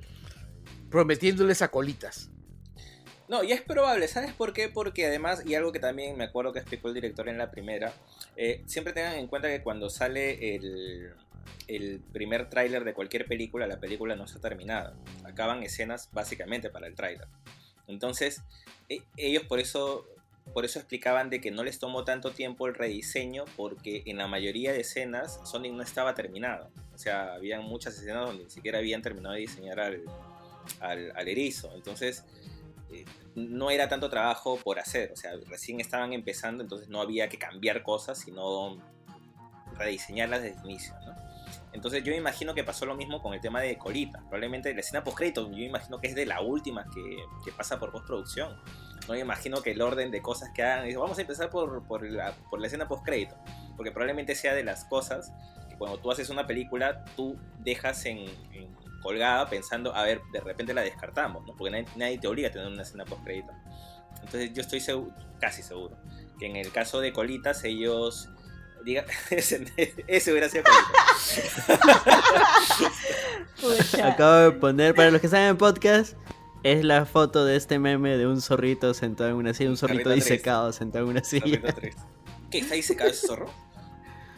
[0.91, 2.31] prometiéndoles a Colitas.
[3.29, 4.71] No, y es probable, ¿sabes por qué?
[4.71, 7.93] Porque además, y algo que también me acuerdo que explicó el director en la primera,
[8.37, 11.13] eh, siempre tengan en cuenta que cuando sale el,
[11.67, 14.95] el primer tráiler de cualquier película, la película no está terminada.
[15.25, 17.29] Acaban escenas básicamente para el tráiler.
[17.87, 18.43] Entonces,
[18.89, 20.07] e- ellos por eso,
[20.55, 24.27] por eso explicaban de que no les tomó tanto tiempo el rediseño, porque en la
[24.27, 26.71] mayoría de escenas Sonic no estaba terminado.
[26.95, 30.03] O sea, habían muchas escenas donde ni siquiera habían terminado de diseñar al,
[30.81, 31.71] al, al erizo.
[31.75, 32.25] Entonces,
[32.93, 37.29] eh, no era tanto trabajo por hacer, o sea, recién estaban empezando, entonces no había
[37.29, 38.79] que cambiar cosas, sino
[39.77, 41.29] rediseñarlas desde el inicio, ¿no?
[41.73, 44.21] Entonces yo me imagino que pasó lo mismo con el tema de Colita.
[44.21, 47.93] Probablemente la escena post-crédito, yo imagino que es de la última que, que pasa por
[47.93, 48.57] postproducción.
[49.07, 52.03] No me imagino que el orden de cosas que hagan, vamos a empezar por, por,
[52.11, 53.37] la, por la escena post-crédito.
[53.77, 55.33] Porque probablemente sea de las cosas
[55.69, 58.27] que cuando tú haces una película, tú dejas en
[59.09, 61.57] colgada pensando, a ver, de repente la descartamos, ¿no?
[61.57, 63.51] Porque nadie, nadie te obliga a tener una escena post-crédito.
[64.23, 65.97] Entonces yo estoy seguro, casi seguro,
[66.39, 68.29] que en el caso de Colitas ellos...
[68.85, 69.65] Diga, ese,
[70.07, 71.71] ese hubiera sido Colitas.
[74.05, 76.15] Acabo de poner, para los que están en podcast,
[76.63, 80.11] es la foto de este meme de un zorrito sentado en una silla, un zorrito
[80.11, 80.35] triste.
[80.35, 81.63] disecado sentado en una silla.
[82.51, 82.59] ¿Qué?
[82.59, 83.51] ¿Está disecado ese zorro?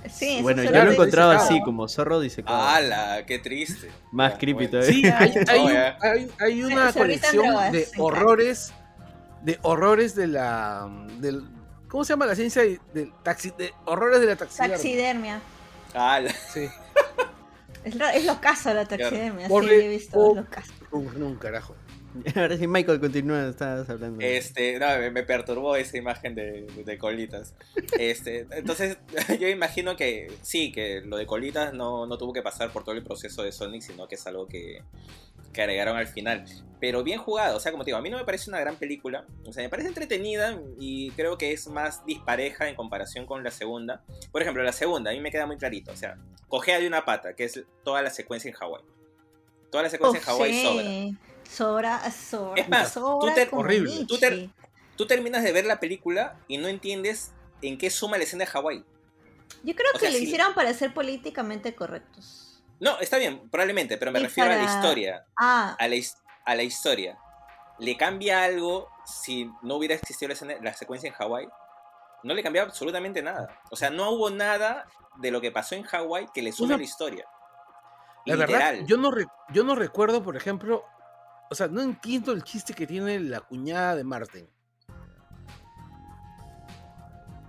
[0.09, 1.03] Sí, eso Bueno, yo Claro, lo he dice.
[1.03, 1.51] encontrado disecado.
[1.57, 2.63] así, como zorro disecado.
[2.63, 3.25] ¡Hala!
[3.27, 3.91] ¡Qué triste!
[4.13, 4.71] Más Ya, creepy bueno.
[4.71, 4.93] todavía.
[4.93, 5.99] Sí, hay, hay Oh, un- ya.
[6.01, 8.73] hay- hay una colección drogas, de horrores,
[9.43, 11.45] de horrores de la, del,
[11.89, 14.77] ¿cómo se llama la ciencia de, del taxi, de horrores de la taxidermia?
[14.77, 15.41] Taxidermia.
[15.95, 16.33] ¡Hala!
[16.53, 16.69] Sí,
[17.85, 19.47] Es lo, es lo caso la taxidermia.
[19.49, 20.19] Sí, Horre- he visto.
[20.19, 20.73] o- Es lo caso.
[20.93, 21.75] un, un carajo.
[22.35, 24.25] Ahora sí, Michael, continúa, estabas hablando.
[24.25, 27.55] Este, no, me, me perturbó esa imagen de, de colitas.
[27.99, 28.99] Este, entonces,
[29.41, 32.95] yo imagino que sí, que lo de colitas no, no tuvo que pasar por todo
[32.95, 34.83] el proceso de Sonic, sino que es algo que,
[35.53, 36.45] que agregaron al final.
[36.81, 38.77] Pero bien jugado, o sea, como te digo, a mí no me parece una gran
[38.77, 39.27] película.
[39.47, 43.51] O sea, me parece entretenida y creo que es más dispareja en comparación con la
[43.51, 44.03] segunda.
[44.33, 45.93] Por ejemplo, la segunda, a mí me queda muy clarito.
[45.93, 46.17] O sea,
[46.49, 48.83] cojea de una pata, que es toda la secuencia en Hawái.
[49.71, 50.83] Toda la secuencia en Hawái sobra.
[50.83, 51.17] sí.
[51.17, 52.01] Sobra, sobra.
[52.57, 54.07] Es más, sobra te- como horrible.
[54.97, 57.33] Tú terminas de ver la película y no entiendes
[57.63, 58.85] en qué suma la escena de Hawái.
[59.63, 60.25] Yo creo o que sea, lo sí.
[60.25, 62.63] hicieron para ser políticamente correctos.
[62.81, 65.27] No, está bien, probablemente, pero me Y refiero a la historia.
[65.37, 67.19] Ah, A la, his- a la historia.
[67.79, 71.49] ¿Le cambia algo si no hubiera existido la, escena- la secuencia en Hawái?
[72.23, 73.59] No le cambiaba absolutamente nada.
[73.71, 74.87] O sea, no hubo nada
[75.17, 77.25] de lo que pasó en Hawái que le sume Una- a la historia.
[78.27, 78.87] La verdad, Literal.
[78.87, 80.85] yo no, re- yo no recuerdo, por ejemplo,
[81.51, 84.49] o sea, no entiendo el chiste que tiene la cuñada de Martin.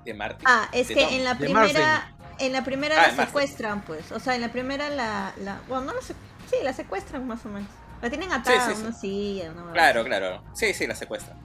[0.05, 0.43] De Martin.
[0.47, 3.25] Ah, es que en la primera, en la primera Ah, la de Marsden.
[3.27, 4.11] secuestran, pues.
[4.11, 6.15] O sea, en la primera la, la bueno, no la se-
[6.49, 7.69] sí, la secuestran más o menos.
[8.01, 8.81] La tienen atada sí, a sí.
[8.81, 10.43] una silla, una Claro, claro.
[10.53, 11.35] Sí, sí, la secuestra.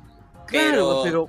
[0.47, 1.27] Claro, Pero-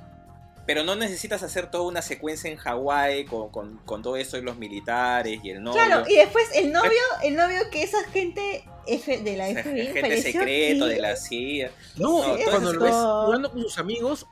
[0.68, 4.42] Pero no necesitas hacer toda una secuencia en Hawái con, con, con todo eso y
[4.42, 5.82] los militares y el novio.
[5.82, 6.90] Claro, y después el novio,
[7.24, 11.16] el novio que es agente F de la FBI, gente pareció secreto que- de la
[11.16, 11.70] CIA.
[11.96, 14.26] no, No, cuando lo ves jugando con sus amigos,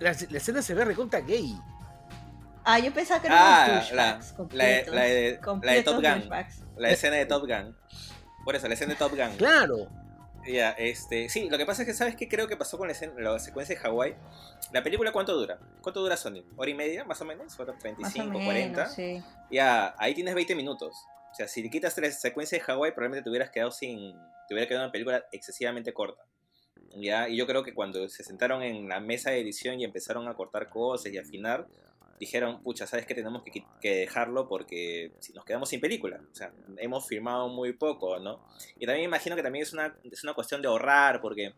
[0.00, 1.54] la, la escena se ve recontra gay.
[2.64, 6.30] Ah, yo pensaba que Ah, eran la, flashbacks la, la, la de Top Gun.
[6.78, 7.76] La escena de Top Gun.
[8.46, 9.36] Por eso, la escena de Top Gun.
[9.36, 9.88] Claro.
[10.46, 12.94] Ya, este, sí, lo que pasa es que, ¿sabes qué creo que pasó con la,
[13.18, 14.16] la secuencia de Hawái?
[14.72, 15.58] La película, ¿cuánto dura?
[15.80, 16.44] ¿Cuánto dura Sonic?
[16.56, 17.58] ¿Hora y media, más o menos?
[17.60, 18.86] ¿Hora Más o 25, menos, 40?
[18.86, 19.22] sí.
[19.50, 20.96] Ya, ahí tienes 20 minutos.
[21.30, 24.14] O sea, si quitas la secuencia de Hawái, probablemente te hubieras quedado sin.
[24.48, 26.24] Te hubiera quedado una película excesivamente corta.
[26.96, 30.28] Ya, y yo creo que cuando se sentaron en la mesa de edición y empezaron
[30.28, 31.66] a cortar cosas y afinar,
[32.24, 33.14] dijeron, pucha, ¿sabes qué?
[33.14, 36.20] Tenemos que, que dejarlo porque si nos quedamos sin película.
[36.30, 38.44] O sea, hemos filmado muy poco, ¿no?
[38.78, 41.54] Y también imagino que también es una, es una cuestión de ahorrar porque.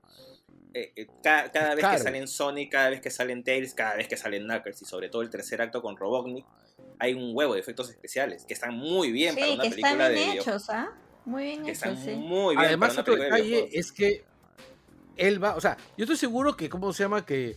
[0.73, 4.09] eh, eh, ca- cada, vez que salen Sonic, cada vez que salen Tails, cada vez
[4.09, 6.45] que salen Knuckles y sobre todo el tercer acto con Robotnik,
[6.99, 9.83] hay un huevo de efectos especiales que están muy bien para Sí, una que están
[9.83, 10.63] película de bien videojuegos.
[10.65, 10.89] hechos, ¿ah?
[11.27, 12.11] Muy bien Que hechos, están sí.
[12.17, 14.25] muy bien Además, para una otro de detalle es que
[15.17, 17.25] él va, o sea, yo estoy seguro que, ¿cómo se llama?
[17.25, 17.57] Que,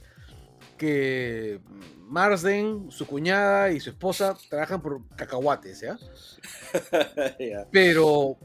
[0.78, 1.60] que
[2.08, 5.98] Marsden, su cuñada y su esposa trabajan por cacahuates, ¿ya?
[7.40, 7.66] Ya.
[7.72, 8.38] Pero,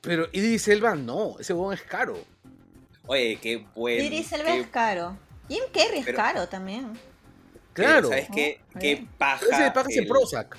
[0.00, 2.16] pero Idris Elba no, ese huevón es caro.
[3.06, 4.02] Oye, qué bueno.
[4.02, 5.16] Idris Elba es caro.
[5.48, 6.92] Jim Carrey es Pero- caro también.
[7.72, 8.08] Claro.
[8.08, 8.60] ¿Sabes qué?
[8.74, 9.44] Oh, Qué paja.
[9.50, 9.66] Ese
[9.98, 10.56] en el- Prozac.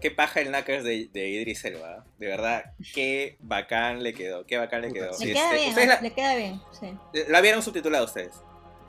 [0.00, 2.04] Qué paja el Knuckles de, de Idris Elba.
[2.18, 4.46] De verdad, qué bacán le quedó.
[4.46, 5.12] Qué bacán le quedó.
[5.12, 5.26] sí.
[5.26, 6.94] Le Este, queda bien, ¿Ustedes la, le queda bien, sí.
[7.28, 8.34] la vieron subtitulada ustedes?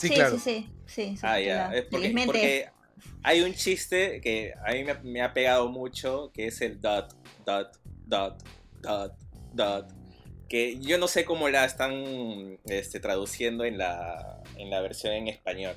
[0.01, 0.39] Sí, sí, claro.
[0.39, 1.73] sí, sí, sí, Ah, ya.
[1.73, 2.25] Es porque, Felizmente.
[2.25, 2.65] porque
[3.23, 7.13] hay un chiste que a mí me, me ha pegado mucho, que es el dot,
[7.45, 8.43] dot, dot,
[8.81, 9.13] dot,
[9.53, 9.93] dot.
[10.49, 15.27] Que yo no sé cómo la están este, traduciendo en la, en la versión en
[15.27, 15.75] español.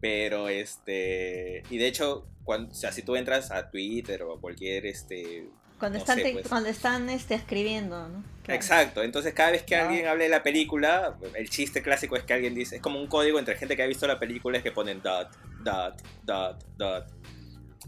[0.00, 1.62] Pero este.
[1.70, 5.48] Y de hecho, cuando, o sea, si tú entras a Twitter o a cualquier este.
[5.80, 6.48] Cuando no están, sé, pues.
[6.48, 8.22] cuando están este, escribiendo, ¿no?
[8.44, 8.54] Claro.
[8.60, 9.88] Exacto, entonces cada vez que Ah.
[9.88, 13.06] alguien hable de la película, el chiste clásico es que alguien dice, es como un
[13.08, 15.28] código entre gente que ha visto la película es que ponen dot,
[15.64, 17.06] dot, dot, dot.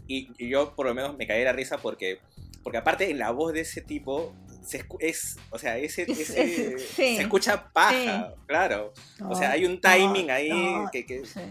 [0.07, 2.19] Y, y yo por lo menos me caí de la risa porque,
[2.63, 6.19] porque aparte en la voz de ese tipo, se escu- es, o sea, ese, Es-
[6.19, 7.15] ese- es- sí.
[7.17, 8.93] se escucha paja, claro.
[9.27, 11.41] O sea, hay un timing ahí No, que, que- sí.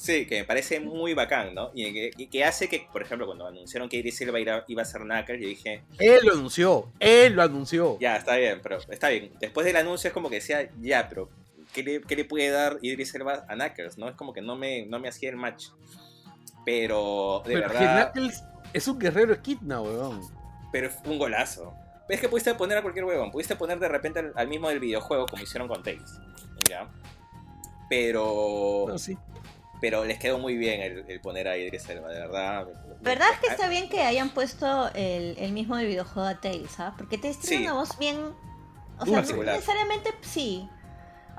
[0.00, 1.70] Sí, que me parece muy bacán, ¿no?
[1.74, 4.64] Y que, y que hace que, por ejemplo, cuando anunciaron que Idris Elba iba a,
[4.66, 7.98] iba a ser Knuckles, yo dije, Él lo anunció, él lo anunció.
[8.00, 9.30] ya, está bien, pero está bien.
[9.40, 11.28] Después del anuncio es como que decía, ya, pero
[11.74, 13.98] ¿qué le, qué le puede dar Idris Elba a Knuckles?
[13.98, 14.08] ¿no?
[14.08, 15.66] Es como que no me, no me hacía el match.
[16.64, 20.20] Pero, de pero verdad, que Knuckles es un guerrero equidna, weón.
[20.72, 21.74] pero fue un golazo.
[22.08, 24.80] Es que pudiste poner a cualquier huevón, pudiste poner de repente al, al mismo del
[24.80, 26.18] videojuego como hicieron con Tails.
[26.68, 26.88] ¿Ya?
[27.88, 29.16] Pero, No, sí.
[29.80, 32.66] Pero les quedó muy bien el, el poner a Idris Elba, de verdad.
[33.00, 36.78] ¿Verdad es que está bien que hayan puesto el, el mismo del videojuego a Tails,
[36.80, 36.94] ¿ah?
[36.98, 37.62] Porque Tails tiene Sí.
[37.64, 38.16] una voz bien...
[38.98, 40.68] O sea, no necesariamente sí.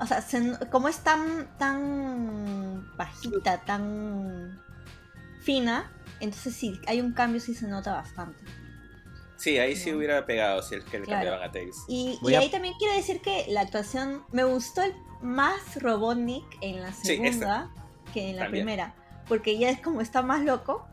[0.00, 4.60] O sea, se- como es tan, tan bajita, tan
[5.42, 8.42] fina, entonces sí, hay un cambio, sí se nota bastante.
[9.36, 11.20] Sí, ahí sí hubiera pegado si es que le Claro.
[11.30, 11.76] cambiaban a Tails.
[11.88, 15.80] Y, Voy y a- ahí también quiero decir que la actuación me gustó el más
[15.80, 17.70] Robotnik en la Sí, segunda
[18.12, 18.64] que en la También.
[18.64, 18.94] primera.
[19.28, 20.86] Porque ya es como está más loco,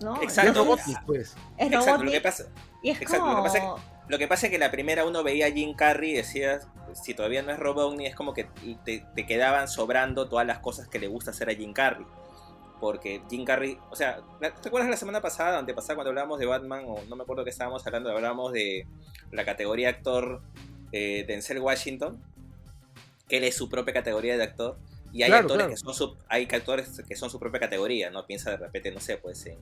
[0.00, 0.20] ¿no?
[0.22, 0.50] Exacto.
[0.50, 1.36] es Robotnik, pues.
[1.56, 2.44] Es Exacto, lo que pasa,
[2.82, 3.42] y es exacto, lo como...
[3.44, 3.74] que pasa
[4.08, 7.14] Lo que pasa es que la primera uno veía a Jim Carrey y decías, si
[7.14, 8.44] todavía no es Robotnik, es como que
[8.84, 12.06] te, te quedaban sobrando todas las cosas que le gusta hacer a Jim Carrey.
[12.80, 16.84] Porque Jim Carrey, o sea, ¿te acuerdas la semana pasada, antepasada, cuando hablábamos de Batman,
[16.88, 18.86] o no me acuerdo qué estábamos hablando, hablábamos de
[19.30, 20.42] la categoría actor
[20.90, 22.20] eh, Denzel Washington,
[23.28, 24.78] que él es su propia categoría de actor,
[25.12, 25.70] y hay Claro, actores claro.
[25.70, 28.26] que son su, hay actores que son su propia categoría, ¿no?
[28.26, 29.58] Piensa de repente, no sé, pues en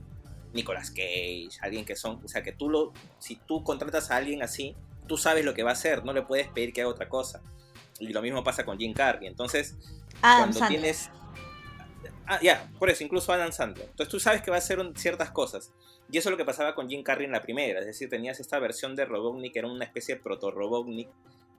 [0.53, 4.41] Nicolas Cage, alguien que son, o sea, que tú lo, si tú contratas a alguien
[4.43, 4.75] así,
[5.07, 7.41] tú sabes lo que va a hacer, no le puedes pedir que haga otra cosa.
[7.99, 9.27] Y lo mismo pasa con Jim Carrey.
[9.27, 9.75] Entonces,
[10.21, 10.81] Adam cuando Sandler.
[10.81, 11.09] tienes.
[12.25, 13.87] Ah, ya, por eso, incluso Adam Sandler.
[13.89, 15.71] Entonces tú sabes que va a hacer un- ciertas cosas.
[16.09, 17.79] Y eso es lo que pasaba con Jim Carrey en la primera.
[17.79, 21.09] Es decir, tenías esta versión de Robotnik, que era una especie de proto-Robotnik,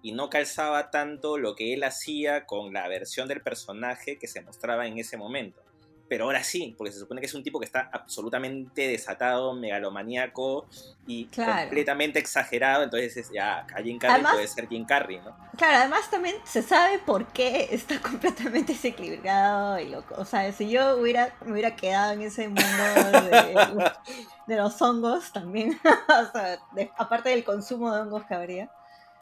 [0.03, 4.41] y no calzaba tanto lo que él hacía con la versión del personaje que se
[4.43, 5.61] mostraba en ese momento.
[6.09, 10.67] pero ahora sí, porque se supone que es un tipo que está absolutamente desatado, megalomaníaco
[11.07, 11.62] y Claro.
[11.62, 15.35] completamente exagerado, entonces es, ya, Jim Carrey Además- puede ser Jim Carrey, ¿no?
[15.57, 20.15] Claro, además también se sabe por qué está completamente desequilibrado y loco.
[20.19, 23.91] O sea, si yo hubiera, me hubiera quedado en ese mundo de,
[24.49, 28.71] de los hongos también, o sea, de- aparte del consumo de hongos que habría,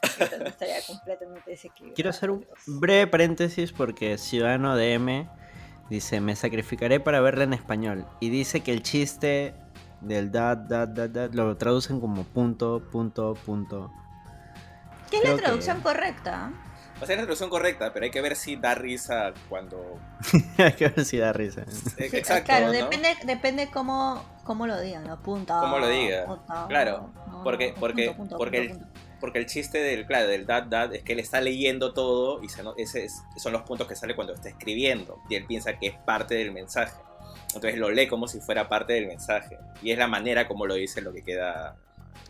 [0.01, 1.95] entonces estaría completamente desequilibrado.
[1.95, 5.27] Quiero hacer un breve paréntesis porque Ciudadano DM
[5.89, 8.05] dice, me sacrificaré para verla en español.
[8.19, 9.53] Y dice que el chiste
[10.01, 13.91] del dad, dad, dad, dad, lo traducen como punto, punto, punto.
[15.09, 16.51] ¿Qué es creo la que- traducción correcta?
[17.01, 19.99] O sea, es la traducción correcta, pero hay que ver si da risa cuando...
[20.59, 21.61] Hay que ver si da risa.
[21.97, 22.71] Eh, Exacto, claro, ¿no?
[22.73, 25.19] depende, depende cómo, cómo lo digan, ¿no?
[25.19, 25.57] Punto.
[25.59, 28.90] Cómo lo diga, punto, claro, no, porque- porque- punto, porque punto, el- punto.
[29.21, 32.49] Porque el chiste del, claro, del dad dad es que él está leyendo todo y
[32.49, 35.77] se no- ese es- son los puntos que sale cuando está escribiendo y él piensa
[35.79, 36.99] que es parte del mensaje.
[37.53, 40.73] Entonces lo lee como si fuera parte del mensaje y es la manera como lo
[40.73, 41.77] dice lo que queda,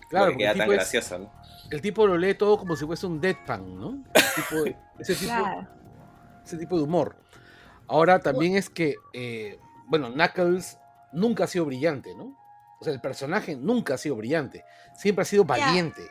[0.09, 1.17] Claro, lo porque que queda el tan tipo, es- gracioso.
[1.19, 1.31] ¿no?
[1.71, 4.03] el tipo lo lee todo como si fuese un deadpan, ¿no?
[4.13, 5.67] Ese tipo de, ese tipo, Claro.
[6.45, 7.15] ese tipo de humor.
[7.87, 10.77] Ahora también es que, eh, bueno, Knuckles
[11.13, 12.37] nunca ha sido brillante, ¿no?
[12.81, 16.01] O sea, el personaje nunca ha sido brillante, siempre ha sido valiente.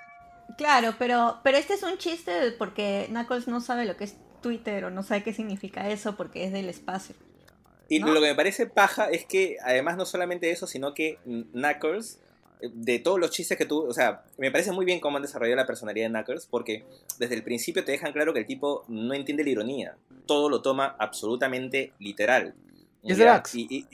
[0.56, 4.84] Claro, pero, pero este es un chiste porque Knuckles no sabe lo que es Twitter
[4.84, 7.14] o no sabe qué significa eso porque es del espacio.
[7.88, 8.08] Y ¿No?
[8.08, 12.20] lo que me parece paja es que además no solamente eso, sino que Knuckles,
[12.60, 15.22] eh, de todos los chistes que tú, o sea, me parece muy bien cómo han
[15.22, 16.84] desarrollado la personalidad de Knuckles, porque
[17.18, 20.62] desde el principio te dejan claro que el tipo no entiende la ironía, todo lo
[20.62, 22.54] toma absolutamente literal.
[23.02, 23.18] Es.
[23.18, 23.54] Drax.
[23.56, 23.86] Y, y-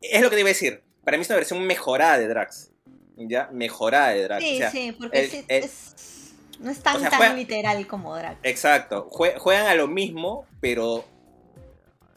[0.00, 2.70] es lo que te iba a decir, para mí es una versión mejorada de Drax,
[3.16, 3.48] ¿ya?
[3.52, 4.44] Mejorada de Drax.
[4.44, 7.34] Sí, o sea, sí, porque el- el- es- no es tan, o sea, tan juega-
[7.34, 8.38] literal como Drax.
[8.42, 11.04] Exacto, Jue- juegan a lo mismo, pero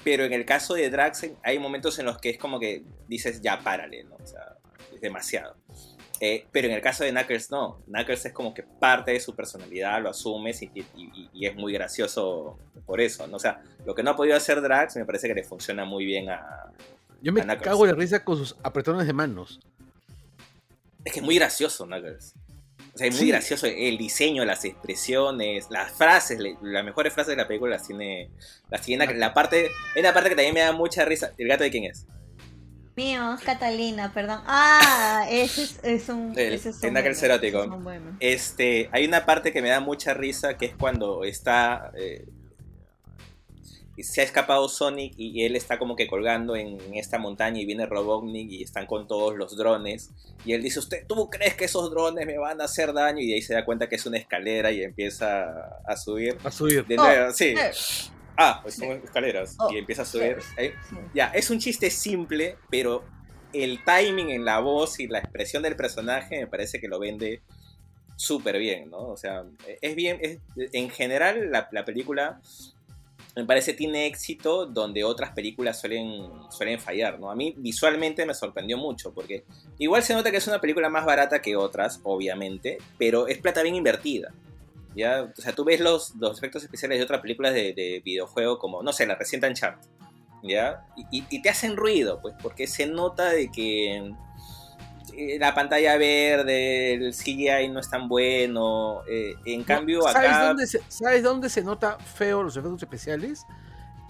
[0.02, 3.42] pero en el caso de Drax hay momentos en los que es como que dices
[3.42, 4.16] ya párale, ¿no?
[4.16, 4.56] O sea,
[4.96, 5.56] es demasiado.
[6.22, 9.36] Eh, pero en el caso de Knuckles no, Knuckles es como que parte de su
[9.36, 13.36] personalidad, lo asumes y, y- y- es muy gracioso por eso, ¿no?
[13.36, 16.06] O sea, lo que no ha podido hacer Drax me parece que le funciona muy
[16.06, 16.72] bien a...
[17.22, 19.60] Yo me a cago de risa con sus apretones de manos.
[21.10, 22.34] Es que es muy gracioso Knuckles.
[22.94, 23.30] O sea, es muy Sí.
[23.30, 28.30] gracioso el diseño, las expresiones, las frases, las mejores frases de la película las tiene,
[28.70, 29.20] las tiene Knuckles.
[29.20, 31.32] La parte, hay una parte que también me da mucha risa.
[31.38, 32.06] ¿El gato de quién es?
[32.96, 34.42] Mío, es Catalina, perdón.
[34.46, 36.34] Ah, ese es, es un.
[36.38, 37.64] El- ese es un Knuckles erótico.
[37.64, 38.18] es un bueno.
[38.20, 41.92] Este, hay una parte que me da mucha risa que es cuando está.
[41.98, 42.26] eh,
[44.04, 47.86] se ha escapado Sonic y él está como que colgando en esta montaña y viene
[47.86, 50.12] Robotnik y están con todos los drones.
[50.46, 53.20] Y él dice: ¿Usted, ¿Tú crees que esos drones me van a hacer daño?
[53.20, 55.44] Y de ahí se da cuenta que es una escalera y empieza
[55.86, 56.38] a subir.
[56.44, 56.86] A subir.
[56.86, 57.56] De Oh, nuevo, sí.
[57.58, 57.72] eh,
[58.42, 59.56] Ah, pues son escaleras.
[59.60, 60.38] Oh, y empieza a subir.
[60.42, 60.72] sí.
[60.90, 60.96] Sí.
[61.14, 63.04] ya, es un chiste simple, pero
[63.52, 67.42] el timing en la voz y la expresión del personaje me parece que lo vende
[68.16, 69.08] súper bien, ¿no?
[69.10, 69.44] O sea,
[69.82, 70.40] es bien, es-
[70.74, 72.42] en general la, la película
[73.36, 77.30] me parece tiene éxito donde otras películas suelen, suelen fallar, ¿no?
[77.32, 79.46] A mí visualmente me sorprendió mucho, porque
[79.78, 83.62] igual se nota que es una película más barata que otras, obviamente, pero es plata
[83.62, 84.34] bien invertida.
[84.96, 85.32] ¿Ya?
[85.38, 88.82] O sea, tú ves los, los efectos especiales de otras películas de, de videojuego como,
[88.82, 89.88] no sé, la reciente Uncharted,
[90.44, 90.82] ¿ya?
[90.98, 94.12] Y, y- y te hacen ruido, pues, porque se nota de que
[95.40, 99.02] la pantalla verde, el CGI no es tan bueno.
[99.10, 100.48] eh, en cambio, ¿Sabes, acá.
[100.48, 103.46] dónde se, ¿Sabes dónde se nota feo los efectos especiales?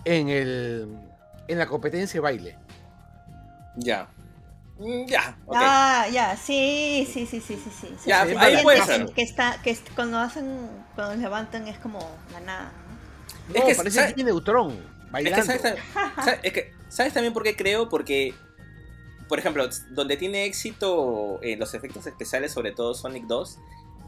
[0.06, 0.98] En, el,
[1.48, 2.58] en la competencia de baile.
[3.76, 4.08] Ya.
[4.78, 5.38] Mm, Ya.
[5.54, 7.88] Ah, ya, sí, sí, sí, sí, sí, sí.
[8.06, 9.06] Ya, se ahí siente puede que- ser.
[9.14, 12.00] Que está, que es- cuando hacen, cuando levantan es como
[12.32, 12.72] la nada.
[13.50, 13.54] ¿no?
[13.54, 14.18] No, Es que, parece ¿sabes?
[14.18, 15.36] Neutron Es bailando.
[15.42, 17.90] que, ¿sabes, tam- sa- es que, ¿sabes también por qué creo?
[17.90, 18.34] Porque,
[19.30, 23.58] por ejemplo, donde tiene éxito eh, los efectos especiales, sobre todo Sonic 2,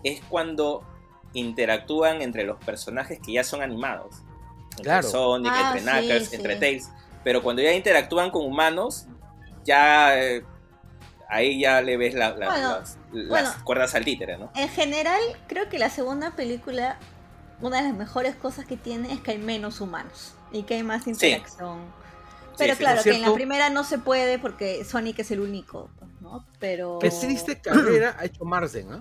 [0.03, 0.83] es cuando
[1.33, 4.15] interactúan entre los personajes que ya son animados.
[4.71, 5.07] Entre Claro.
[5.07, 6.35] Sonic, Ah, entre sí, Knuckles, sí.
[6.35, 6.89] entre Tails.
[7.23, 9.05] Pero cuando ya interactúan con humanos,
[9.63, 10.19] ya...
[10.21, 10.43] eh,
[11.29, 13.49] ahí ya le ves la- la- Bueno, las, las bueno.
[13.63, 14.51] cuerdas al títere, ¿no?
[14.55, 16.97] En general, creo que la segunda película,
[17.61, 20.83] una de las mejores cosas que tiene es que hay menos humanos y que hay
[20.83, 21.79] más interacción.
[22.57, 25.89] Pero sí, claro, que en la primera no se puede porque Sonic es el único,
[25.99, 26.45] pues, ¿no?
[26.59, 26.99] Pero...
[26.99, 28.99] Qué triste carrera ha hecho Marsden, ¿ah?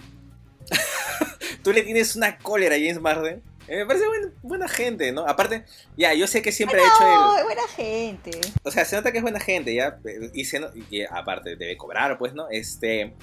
[1.63, 3.43] Tú le tienes una cólera a James Marden.
[3.69, 5.27] Eh, me parece buen- buena gente, ¿no?
[5.27, 5.65] Aparte,
[5.97, 7.15] ya, yo sé que siempre ha hecho el...
[7.39, 8.31] No, buena gente.
[8.65, 9.99] O sea, se nota que es buena gente, ¿ya?
[10.33, 12.49] Y, se no- y aparte debe cobrar, pues, ¿no?
[12.51, 13.15] Este.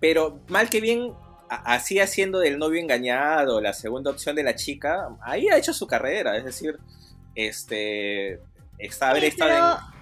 [0.00, 1.12] Pero mal que bien,
[1.48, 5.86] así haciendo del novio engañado, la segunda opción de la chica, ahí ha hecho su
[5.86, 6.36] carrera.
[6.36, 6.78] Es decir,
[7.36, 8.40] este.
[9.00, 9.98] Haber Sí, estado pero, en-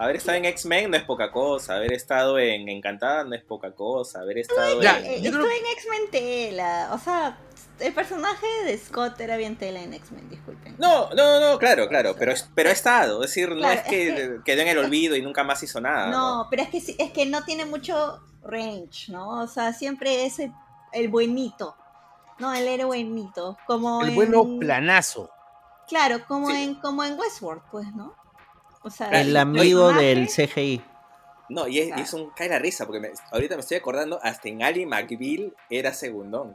[0.00, 3.72] Haber estado en X-Men no es poca cosa, haber estado en Encantada no es poca
[3.72, 5.06] cosa, haber estado Ya, en...
[5.06, 6.90] Eh, yo creo- Estuve en X-Men Tela.
[6.92, 7.36] O sea,
[7.80, 10.76] el personaje de Scott era bien Tela en X-Men, disculpen.
[10.78, 14.14] No, no, no, claro, claro, pero, pero ha estado, es decir, no es que, es
[14.14, 16.06] que- quedó en el olvido y nunca más hizo nada.
[16.10, 19.42] No, pero es que es que no tiene mucho range, ¿no?
[19.42, 20.52] O sea, siempre es el,
[20.92, 21.74] el buenito.
[22.38, 23.58] No, el héroe buenito.
[23.66, 25.28] Como El en- bueno planazo.
[25.88, 26.62] Claro, como Sí.
[26.62, 28.14] en, como en Westworld, pues, ¿no?
[28.88, 30.82] O sea, El amigo personaje- del CGI.
[31.50, 32.02] No, y es, y Claro.
[32.02, 35.54] es un cae la risa, porque me- ahorita me estoy acordando, hasta en Ali McBeal
[35.70, 36.54] era segundón.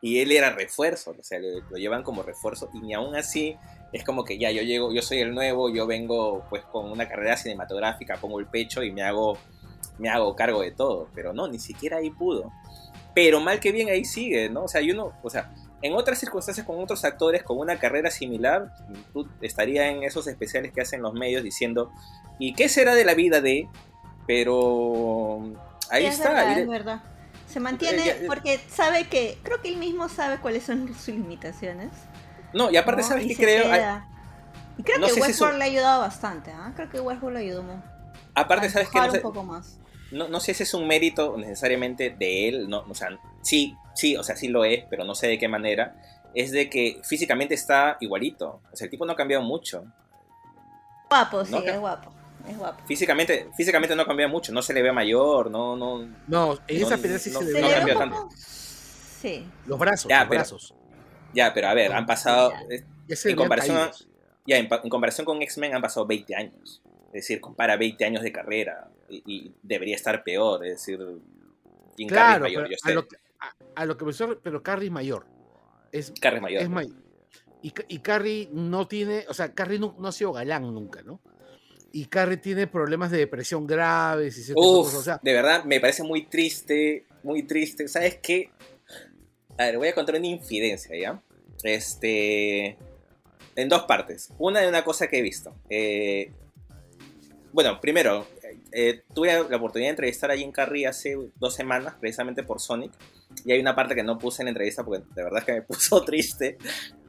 [0.00, 2.68] Y él era refuerzo, o sea, lo, lo llevan como refuerzo.
[2.74, 3.56] Y ni aún así
[3.92, 7.08] es como que ya yo llego, yo soy el nuevo, yo vengo pues con una
[7.08, 9.38] carrera cinematográfica, pongo el pecho y me hago,
[9.98, 11.08] me hago cargo de todo.
[11.14, 12.52] Pero no, ni siquiera ahí pudo.
[13.14, 14.64] Pero mal que bien ahí sigue, ¿no?
[14.64, 15.54] O sea, y uno, o sea,
[15.84, 18.74] en otras circunstancias con otros actores con una carrera similar,
[19.12, 21.92] tú estaría en esos especiales que hacen los medios diciendo,
[22.38, 23.68] ¿y qué será de la vida de?
[24.26, 25.40] Pero
[25.90, 26.30] ahí Sí, es está.
[26.32, 27.02] verdad, de- es verdad.
[27.46, 31.08] Se mantiene ya- ya- porque sabe que, creo que él mismo sabe cuáles son sus
[31.08, 31.90] limitaciones.
[32.54, 33.08] no, y aparte, ¿no?
[33.08, 33.64] ¿sabes qué creo?
[33.64, 34.08] queda.
[34.78, 36.72] Y creo no que sé si Westworld eso- le ha ayudado bastante, ¿ah?
[36.74, 37.82] Creo que Westworld le ayudó mu-
[38.34, 38.98] Aparte, ¿sabes qué?
[38.98, 39.78] No sé, un poco más.
[40.10, 43.08] No, no sé si es un mérito necesariamente de él, no, o sea,
[43.42, 45.96] sí, sí, o sea, sí lo es, pero no sé de qué manera.
[46.34, 48.60] Es de que físicamente está igualito.
[48.72, 49.84] O sea, el tipo no ha cambiado mucho.
[51.08, 52.10] Guapo, sí, No, es guapo.
[52.48, 52.82] Es guapo.
[52.86, 54.52] Físicamente, físicamente no ha cambiado mucho.
[54.52, 55.98] No se le ve mayor, no, no.
[55.98, 56.04] No,
[56.66, 58.28] en No, esa pelea sí no- se Se le no ve cambió un tanto.
[58.36, 59.46] Sí.
[59.66, 60.74] los brazos, Ya, los pero- brazos.
[61.32, 62.52] Ya, pero a ver, han pasado.
[63.08, 63.90] Ya en comparación a-.
[64.46, 66.82] Ya, en comparación con X-Men han pasado 20 años.
[67.14, 70.66] Es decir, compara 20 años de carrera y, y debería estar peor.
[70.66, 70.98] Es decir,
[72.08, 72.68] Claro, mayor.
[72.68, 75.26] Yo a lo, que, a, a lo que me suena- pero Carrie es mayor.
[75.92, 76.62] Es, Carrey es mayor.
[76.62, 76.96] es mayor.
[77.62, 81.20] Y, y Carrie no tiene, o sea, Carrie no, no ha sido galán nunca, ¿no?
[81.92, 84.94] Y Carrie tiene problemas de depresión graves y de Uf, cosas.
[84.98, 87.86] O sea, de verdad, me parece muy triste, muy triste.
[87.86, 88.50] ¿Sabes qué?
[89.56, 91.22] A ver, voy a contar una infidencia, ¿ya?
[91.62, 92.76] Este...
[93.56, 94.30] En dos partes.
[94.38, 95.54] Una de una cosa que he visto.
[95.70, 96.32] Eh,
[97.54, 98.26] bueno, primero,
[98.72, 102.90] eh, tuve la oportunidad de entrevistar a Jim Carrey hace dos semanas, precisamente por Sonic.
[103.44, 105.52] Y hay una parte que no puse en la entrevista porque de verdad es que
[105.52, 106.58] me puso triste.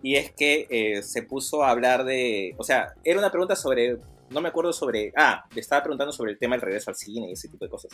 [0.04, 2.54] Y es que eh, se puso a hablar de...
[2.60, 3.98] O sea, era una pregunta sobre...
[4.30, 5.12] No me acuerdo sobre...
[5.18, 7.72] Ah, le estaba preguntando sobre el tema del regreso al cine y ese tipo de
[7.72, 7.92] cosas.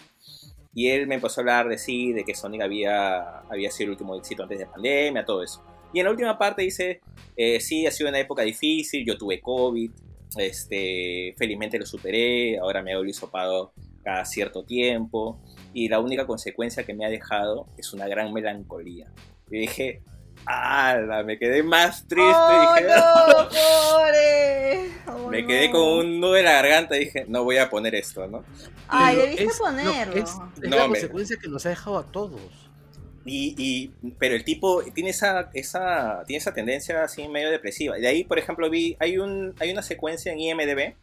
[0.74, 3.92] Y él me empezó a hablar de sí, de que Sonic había, había sido el
[3.92, 5.64] último éxito antes de pandemia, todo eso.
[5.94, 7.00] Y en la última parte dice,
[7.38, 9.92] eh, sí, ha sido una época difícil, yo tuve COVID,
[10.38, 13.74] este, felizmente lo superé, ahora me hago el hisopado
[14.04, 15.40] cada cierto tiempo,
[15.74, 19.12] y la única consecuencia que me ha dejado es una gran melancolía.
[19.50, 20.02] Y dije,
[20.46, 21.24] ¡ala!
[21.24, 24.92] Me quedé más triste, ¡Oh, dije, no, pobre!
[25.08, 25.74] Oh, me quedé no.
[25.74, 28.44] con un nudo en la garganta, dije, no voy a poner esto, ¿no?
[28.88, 30.14] Ay, debiste es- no, ponerlo.
[30.16, 32.42] es, es No, la me- consecuencia que nos ha dejado a todos.
[33.26, 37.96] Y, y- pero el tipo tiene esa, esa, tiene esa tendencia así medio depresiva.
[37.98, 40.96] De ahí, por ejemplo, vi, hay, un, hay una secuencia en IMDB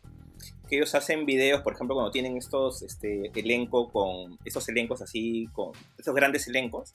[0.69, 5.49] que ellos hacen videos, por ejemplo, cuando tienen estos este, elenco con, estos elencos así,
[5.53, 6.93] con estos grandes elencos.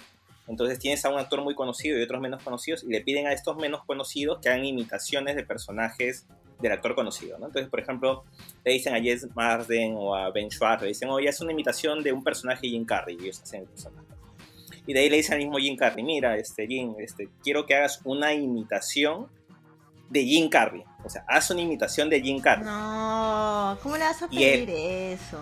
[0.48, 3.34] Entonces tienes a un actor muy conocido y otros menos conocidos y le piden a
[3.34, 6.28] estos menos conocidos que hagan imitaciones de personajes
[6.62, 7.48] del actor conocido, ¿no?
[7.48, 8.24] Entonces, por ejemplo,
[8.64, 12.04] le dicen a Jess Marsden o a Ben Schwartz, le dicen, oye, es una imitación
[12.04, 14.08] de un personaje de Jim Carrey, y ellos hacen el personaje.
[14.86, 17.76] Y de ahí le dice al mismo Jim Carrey, mira, este, Jim, este, quiero que
[17.76, 19.28] hagas una imitación
[20.10, 20.84] de Jim Carrey.
[21.06, 22.66] O sea, haz una imitación de Jim Carrey.
[22.66, 24.76] No, ¿cómo le vas a Y él- pedir
[25.14, 25.40] eso?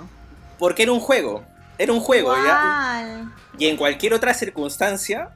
[0.59, 1.43] Porque era un juego.
[1.77, 3.01] Era un juego, ¿ya?
[3.03, 3.33] Igual.
[3.57, 5.31] Y en cualquier otra circunstancia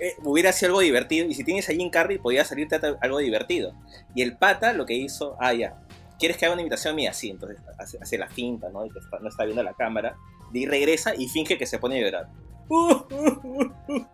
[0.00, 1.26] eh, hubiera sido algo divertido.
[1.28, 3.72] Y si tienes a Jim Carrey, podía salirte algo divertido.
[4.14, 5.76] Y el pata lo que hizo, ah, ya,
[6.18, 7.12] ¿quieres que haga una imitación mía?
[7.14, 8.84] Sí, entonces hace, hace la finta, ¿no?
[8.84, 10.16] Y que está- no está viendo la cámara.
[10.52, 12.28] Y regresa y finge que se pone a llorar.
[12.70, 14.04] Y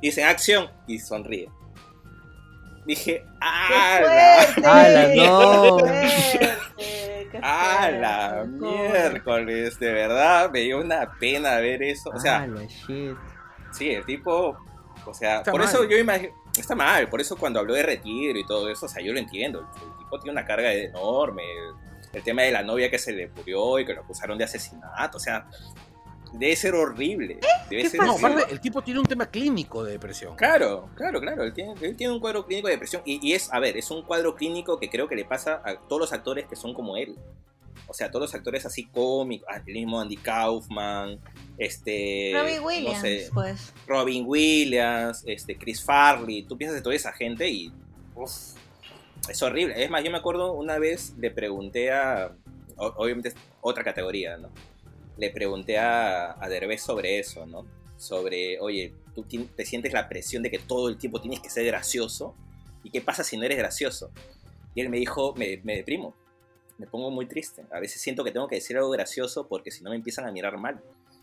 [0.08, 1.48] dice, acción, y sonríe.
[2.86, 3.98] Dije, ¡ah!
[3.98, 4.66] ¡Qué fuerte!
[4.66, 5.76] ¡Hala, no!
[5.76, 7.28] ¡Qué fuerte!
[7.30, 8.48] ¡Qué ¡Ah, la fuerte!
[8.58, 9.78] miércoles!
[9.78, 12.10] De verdad, me dio una pena ver eso.
[12.10, 13.14] O sea, shit.
[13.72, 14.56] sí, el tipo.
[15.06, 15.68] O sea, Está por mal.
[15.68, 16.32] eso yo imagino.
[16.58, 19.18] Está mal, por eso cuando habló de retiro y todo eso, o sea, yo lo
[19.20, 19.60] entiendo.
[19.60, 21.42] El, el tipo tiene una carga enorme.
[21.44, 21.74] El,
[22.18, 25.16] el tema de la novia que se le murió y que lo acusaron de asesinato,
[25.18, 25.46] o sea,
[26.32, 27.38] debe ser horrible.
[27.68, 28.44] Debe ¿Qué ser No, horrible.
[28.50, 30.36] el tipo tiene un tema clínico de depresión.
[30.36, 31.42] Claro, claro, claro.
[31.44, 33.02] Él tiene, él tiene un cuadro clínico de depresión.
[33.04, 35.76] Y, y es, a ver, es un cuadro clínico que creo que le pasa a
[35.76, 37.16] todos los actores que son como él.
[37.86, 41.18] O sea, todos los actores así cómicos, el mismo Andy Kaufman,
[41.58, 42.30] este.
[42.34, 43.72] Robbie no Williams, sé, pues.
[43.86, 46.42] Robin Williams, este, Chris Farley.
[46.44, 47.72] Tú piensas de toda esa gente y.
[48.14, 48.30] uf,
[49.28, 49.82] es horrible.
[49.82, 52.32] Es más, yo me acuerdo una vez le pregunté a.
[52.76, 54.50] obviamente es otra categoría, ¿no?
[55.20, 57.66] Le pregunté a, a Derbez sobre eso, ¿no?
[57.96, 61.66] Sobre, oye, tú te sientes la presión de que todo el tiempo tienes que ser
[61.66, 62.34] gracioso.
[62.82, 64.10] ¿Y qué pasa si no eres gracioso?
[64.74, 66.14] Y él me dijo, me, me deprimo,
[66.78, 67.66] me pongo muy triste.
[67.70, 70.32] A veces siento que tengo que decir algo gracioso porque si no me empiezan a
[70.32, 70.80] mirar mal.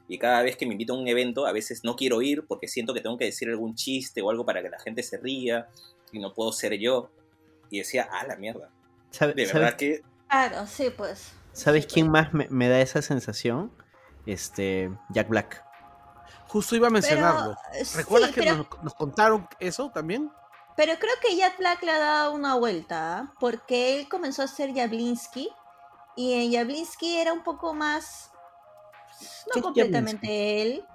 [0.07, 2.67] Y cada vez que me invito a un evento, a veces no quiero ir porque
[2.67, 5.67] siento que tengo que decir algún chiste o algo para que la gente se ría
[6.11, 7.09] y no puedo ser yo.
[7.71, 8.69] Y decía, ah, la mierda.
[9.09, 11.31] ¿Sabe- De ¿Sabes, verdad que Claro, sí, pues.
[11.53, 12.23] ¿sabes Sí, quién pues.
[12.25, 13.71] más me, me da esa sensación?
[14.27, 15.63] Este, Jack Black.
[16.47, 17.53] Justo iba a mencionarlo.
[17.73, 20.31] eh, ¿Recuerdas sí, que pero, nos, nos contaron eso también?
[20.77, 23.33] pero creo que Jack Black le ha dado una vuelta, ¿ah?
[23.39, 25.49] porque él comenzó a hacer Jablinski
[26.15, 28.31] y en Jablinski era un poco más,
[29.51, 30.85] ¿Qué no completamente él,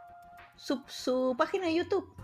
[0.55, 2.15] su, su página de YouTube,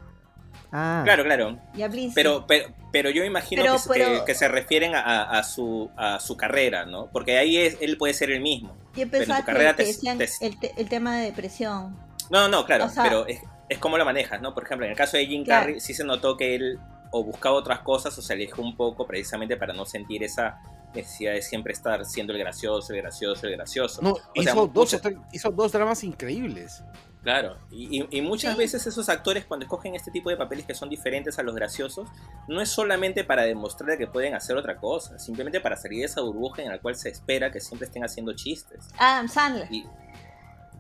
[0.71, 1.59] Ah, Claro, claro.
[1.77, 2.15] Jablinski.
[2.15, 5.39] Pero, pero, pero yo imagino Pero- que, se- pero- que- que se refieren a, a-
[5.39, 7.07] a su, a su carrera, ¿no?
[7.11, 8.77] Porque ahí es, él puede ser el mismo.
[8.77, 11.17] Yo pero en tu pensaba que, carrera que te- decían te- el, te- el tema
[11.17, 11.97] de depresión.
[12.31, 14.53] No, no, claro, O sea- pero es, es como lo manejas, ¿no?
[14.55, 15.67] Por ejemplo, en el caso de Jim Claro.
[15.67, 16.79] Carrey sí se notó que él
[17.11, 20.59] o buscaba otras cosas o se alejó un poco precisamente para no sentir esa
[20.95, 24.03] necesidad de siempre estar siendo el gracioso, el gracioso, el gracioso.
[24.03, 25.03] No, O hizo, sea, dos, muchas-
[25.33, 26.83] hizo dos dramas increíbles.
[27.23, 28.59] Claro, y, y- y muchas Sí.
[28.59, 32.09] veces esos actores cuando escogen este tipo de papeles que son diferentes a los graciosos,
[32.47, 36.21] no es solamente para demostrar que pueden hacer otra cosa, simplemente para salir de esa
[36.23, 38.89] burbuja en la cual se espera que siempre estén haciendo chistes.
[38.99, 39.67] Adam Sandler.
[39.71, 39.85] Y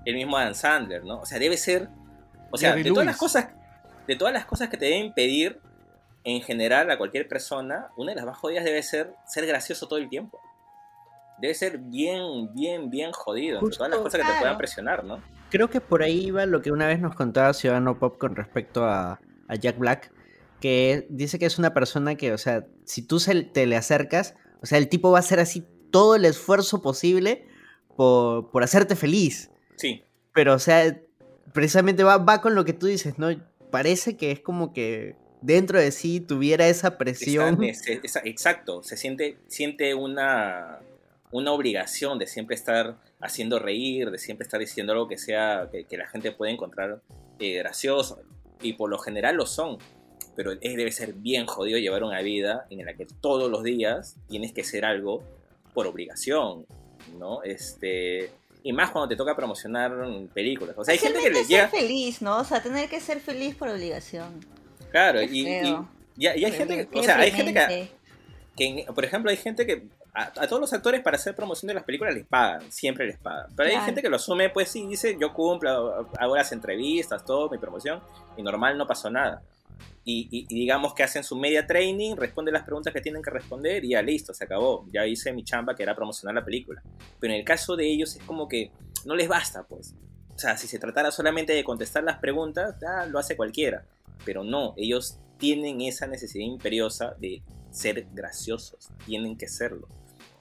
[0.06, 1.20] el mismo Adam Sandler, ¿no?
[1.20, 1.88] O sea, debe ser,
[2.50, 3.06] o sea, de todas Lewis.
[3.06, 3.48] las cosas,
[4.06, 5.60] de todas las cosas que te deben pedir
[6.24, 9.98] en general a cualquier persona, una de las más jodidas debe ser ser gracioso todo
[9.98, 10.40] el tiempo.
[11.40, 13.58] Debe ser bien, bien, bien jodido.
[13.60, 15.20] Entre todas las Justo, cosas que te puedan presionar, ¿no?
[15.50, 18.84] Creo que por ahí iba lo que una vez nos contaba Ciudadano Pop con respecto
[18.84, 20.12] a, a Jack Black,
[20.60, 24.34] que dice que es una persona que, o sea, si tú se, te le acercas,
[24.62, 27.46] o sea, el tipo va a hacer así todo el esfuerzo posible
[27.96, 29.50] por, por hacerte feliz.
[29.76, 30.02] Sí,
[30.34, 30.98] Pero, o sea,
[31.54, 33.28] precisamente va, va con lo que tú dices, ¿no?
[33.70, 37.62] Parece que es como que dentro de sí tuviera esa presión.
[37.64, 40.80] es- es- exacto, se siente, siente una,
[41.30, 45.84] una obligación de siempre estar haciendo reír, de siempre estar diciendo algo que sea, que,
[45.84, 47.00] que la gente puede encontrar
[47.38, 48.20] eh, gracioso,
[48.62, 49.78] y por lo general lo son,
[50.36, 54.16] pero es, debe ser bien jodido llevar una vida en la que todos los días
[54.28, 55.22] tienes que hacer algo
[55.74, 56.64] por obligación,
[57.18, 57.42] ¿no?
[57.42, 58.30] Este,
[58.62, 59.92] y más cuando te toca promocionar
[60.34, 60.76] películas.
[60.78, 61.68] O sea, hay gente que le llega...
[61.70, 62.38] ser feliz, ¿no?
[62.38, 64.44] O sea, tener que ser feliz por obligación.
[64.90, 65.88] Claro, y, y- feo.
[66.16, 67.52] y- y hay gente que, o sea, hay gente
[68.56, 69.84] que, por ejemplo, hay gente que
[70.18, 73.18] a, a todos los actores para hacer promoción de las películas les pagan, siempre les
[73.18, 73.46] pagan.
[73.56, 73.86] Pero hay Claro.
[73.86, 78.02] gente que lo asume, pues sí, dice, yo cumplo, hago las entrevistas, todo, mi promoción,
[78.36, 79.42] y normal no pasó nada.
[80.04, 83.30] Y, y- y digamos que hacen su media training, responden las preguntas que tienen que
[83.30, 84.86] responder y ya listo, se acabó.
[84.90, 86.82] Ya hice mi chamba que era promocionar la película.
[87.20, 88.70] Pero en el caso de ellos es como que
[89.04, 89.94] no les basta, pues.
[90.34, 93.84] O sea, si se tratara solamente de contestar las preguntas, ah, lo hace cualquiera.
[94.24, 99.88] Pero no, ellos tienen esa necesidad imperiosa de ser graciosos, tienen que serlo.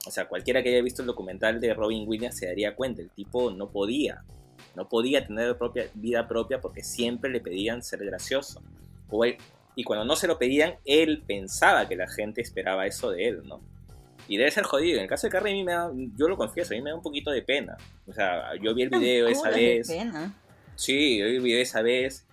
[0.08, 3.10] O sea, cualquiera que haya visto el documental de Robin Williams se daría cuenta, el
[3.10, 4.24] tipo no podía,
[4.76, 8.62] no podía tener propia, vida propia porque siempre le pedían ser gracioso.
[9.10, 9.38] O él-
[9.76, 13.42] y cuando no se lo pedían, él pensaba que la gente esperaba eso de él,
[13.46, 13.62] ¿no?
[14.30, 14.98] Y debe ser jodido.
[14.98, 16.90] En el caso de Carrie, a mí me da, yo lo confieso, a mí me
[16.90, 17.78] da un poquito de pena.
[18.08, 19.88] O sea, yo vi el video esa vez.
[19.88, 20.34] pena.
[20.76, 22.26] Sí, yo vi el video esa vez.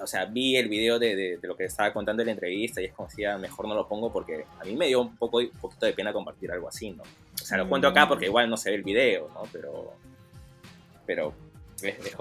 [0.00, 2.80] O sea, vi el video de, de- de lo que estaba contando en la entrevista
[2.80, 5.16] y es como si "Ah, mejor no lo pongo porque a mí me dio un
[5.16, 7.02] poco un poquito de pena compartir algo así, ¿no?
[7.02, 9.42] O sea, lo cuento acá porque igual no se ve el video, ¿no?
[9.52, 9.92] Pero.
[11.06, 11.34] Pero.
[11.82, 12.14] Es, es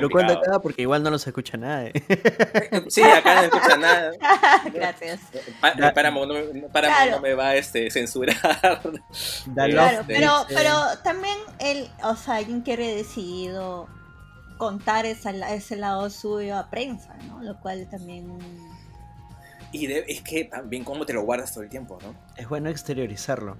[0.00, 1.90] Lo cuento acá porque igual no nos escucha nadie.
[2.88, 4.12] Sí, acá no escucha nada.
[4.72, 5.20] Gracias.
[5.60, 5.92] Pa- no,
[6.72, 7.16] Claro.
[7.16, 8.36] no me va a este, censurar.
[9.54, 13.88] Claro, pero, pero también él, o sea, alguien que ha decidido
[14.58, 17.42] contar esa- ese lado suyo a prensa, ¿no?
[17.42, 18.36] Lo cual también...
[19.72, 22.14] Y de- es que también cómo te lo guardas todo el tiempo, ¿no?
[22.36, 23.56] Es bueno exteriorizarlo.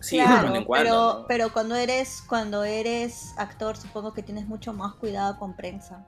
[0.00, 0.84] Sí, de claro, cuando en cuando.
[0.84, 1.26] pero, ¿no?
[1.28, 6.04] pero cuando eres cuando eres actor, supongo que tienes mucho más cuidado con prensa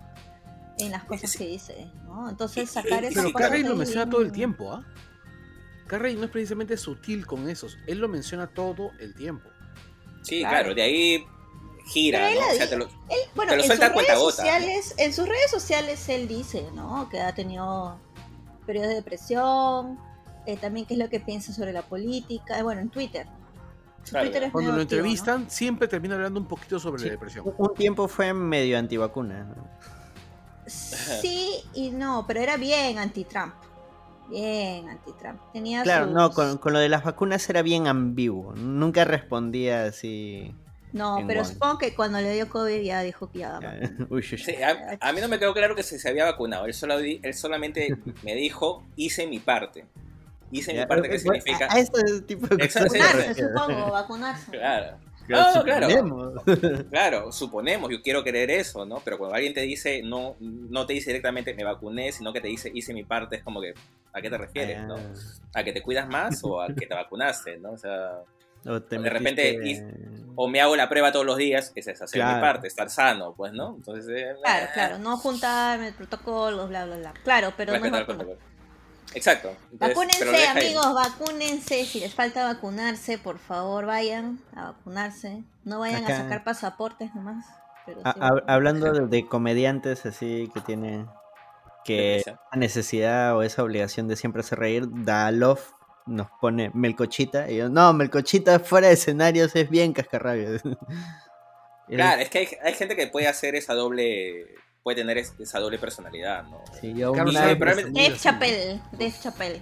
[0.78, 1.39] en las cosas Sí.
[1.39, 2.28] que dice, ¿no?
[2.28, 4.85] Ences Y- sacar esas Pero Carrey lo menciona bien- todo el tiempo, ¿ah?
[5.87, 9.49] Carrey no es precisamente sutil con esos, él lo menciona todo el tiempo.
[10.22, 10.57] Sí, claro.
[10.57, 11.24] claro, de ahí
[11.87, 12.53] gira, Pero él ¿no?
[12.53, 15.51] O sea, te lo- Él, bueno, Te lo en sus redes sociales, en sus redes
[15.51, 17.09] sociales él dice, ¿no?
[17.11, 17.99] Que ha tenido
[18.66, 19.99] periodos de depresión,
[20.47, 23.26] eh, también qué es lo que piensa sobre la política, eh, bueno, en Twitter.
[24.03, 24.26] Su Claro.
[24.26, 25.05] Twitter es Cuando lo activo, ¿no?
[25.07, 27.07] entrevistan, siempre termina hablando un poquito sobre Sí.
[27.07, 27.47] la depresión.
[27.47, 29.45] Un- Un tiempo fue medio antivacuna.
[29.45, 29.68] ¿no?
[30.66, 33.55] Sí y no, pero era bien anti-Trump.
[34.30, 35.39] Bien anti-Trump.
[35.53, 38.55] Tenía Claro, sus- no, con, con lo de las vacunas era bien ambiguo.
[38.55, 40.55] Nunca respondía así.
[40.95, 41.53] No, pero Wuhan.
[41.53, 43.59] supongo que cuando le dio COVID ya dijo que ya.
[43.62, 44.07] Ya.
[44.09, 44.22] Uy.
[44.22, 46.64] Sí, a, a mí no me quedó claro que se, se había vacunado.
[46.66, 49.84] Él, solo, di- él solamente me dijo, hice mi parte.
[50.51, 51.66] Hice mi parte, ¿qué bueno, significa?
[51.66, 54.51] A, a este tipo de cosas Vacunarse, supongo, vacunarse.
[54.53, 54.97] Claro.
[55.26, 55.88] Claro, claro.
[55.88, 56.32] suponemos.
[56.90, 59.01] Claro, suponemos, yo quiero creer eso, ¿no?
[59.03, 62.49] Pero cuando alguien te dice, no, no te dice directamente me vacuné, sino que te
[62.49, 63.72] dice hice mi parte, es como que,
[64.12, 64.97] ¿a qué te refieres, no?
[64.97, 67.70] Ah, ¿A que te cuidas más o a que te vacunaste, no?
[67.72, 68.18] O sea,
[68.67, 71.89] o te de repente metiste- o me hago la prueba todos los días, que es
[71.89, 72.37] hacer Claro.
[72.37, 73.75] mi parte, estar sano, pues, ¿no?
[73.77, 77.15] Entonces, eh, Claro, eh, claro, no juntarme, protocolos, bla, bla, bla.
[77.23, 78.39] Claro, pero no es.
[79.15, 79.49] Exacto.
[79.71, 80.67] Entonces, Vacúnense, deja ahí.
[80.67, 81.85] amigos, vacúnense.
[81.85, 85.45] Si les falta vacunarse, por favor, vayan a vacunarse.
[85.62, 87.47] No vayan Acá- a sacar pasaportes nomás.
[87.87, 91.07] Pero Ha- sí, hab- hablando de, de comediantes así que tienen
[91.85, 95.61] que la necesidad o esa obligación de siempre hacer reír, Dalov
[96.07, 100.63] nos pone Melcochita y yo, no, Melcochita fuera de escenarios es bien cascarrabias.
[101.87, 104.47] Claro, es que hay, hay gente que puede hacer esa doble,
[104.83, 106.63] puede tener es- esa doble personalidad, ¿no?
[106.81, 107.59] Sí, yo Carlos una vez
[107.93, 109.61] Dave Chappelle, Dave Chappelle.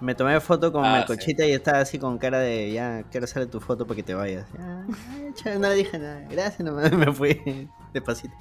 [0.00, 3.48] me tomé foto con Ah, Melcochita y estaba así con cara de, ya, quiero hacerle
[3.48, 4.46] tu foto para que te vayas.
[4.56, 4.84] Ya,
[5.16, 8.34] ay, chévere, no le dije nada, gracias, nomás me fui despacito.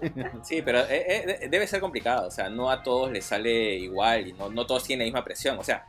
[0.42, 4.28] Sí, pero eh, eh, debe ser complicado, o sea, no a todos les sale igual
[4.28, 5.84] y no, no todos tienen la misma presión, o sea,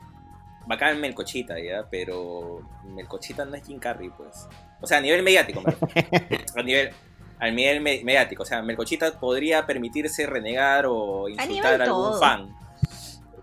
[0.69, 1.85] bacán Melcochita, ¿ya?
[1.89, 4.47] Pero Melcochita no es Jim Carrey, pues.
[4.79, 5.61] O sea, a nivel mediático,
[6.55, 6.91] a nivel,
[7.39, 12.19] al nivel me- mediático, o sea, Melcochita podría permitirse renegar o insultar a algún todo.
[12.19, 12.55] fan.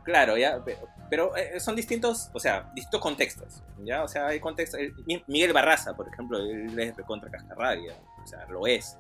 [0.04, 0.78] Claro, ya, pe-
[1.10, 4.02] pero eh, son distintos, o sea, distintos contextos, ¿ya?
[4.04, 8.26] O sea, hay contextos, el- Mi- Miguel Barraza, por ejemplo, él es recontra cascarrabia, o
[8.26, 8.96] sea, lo es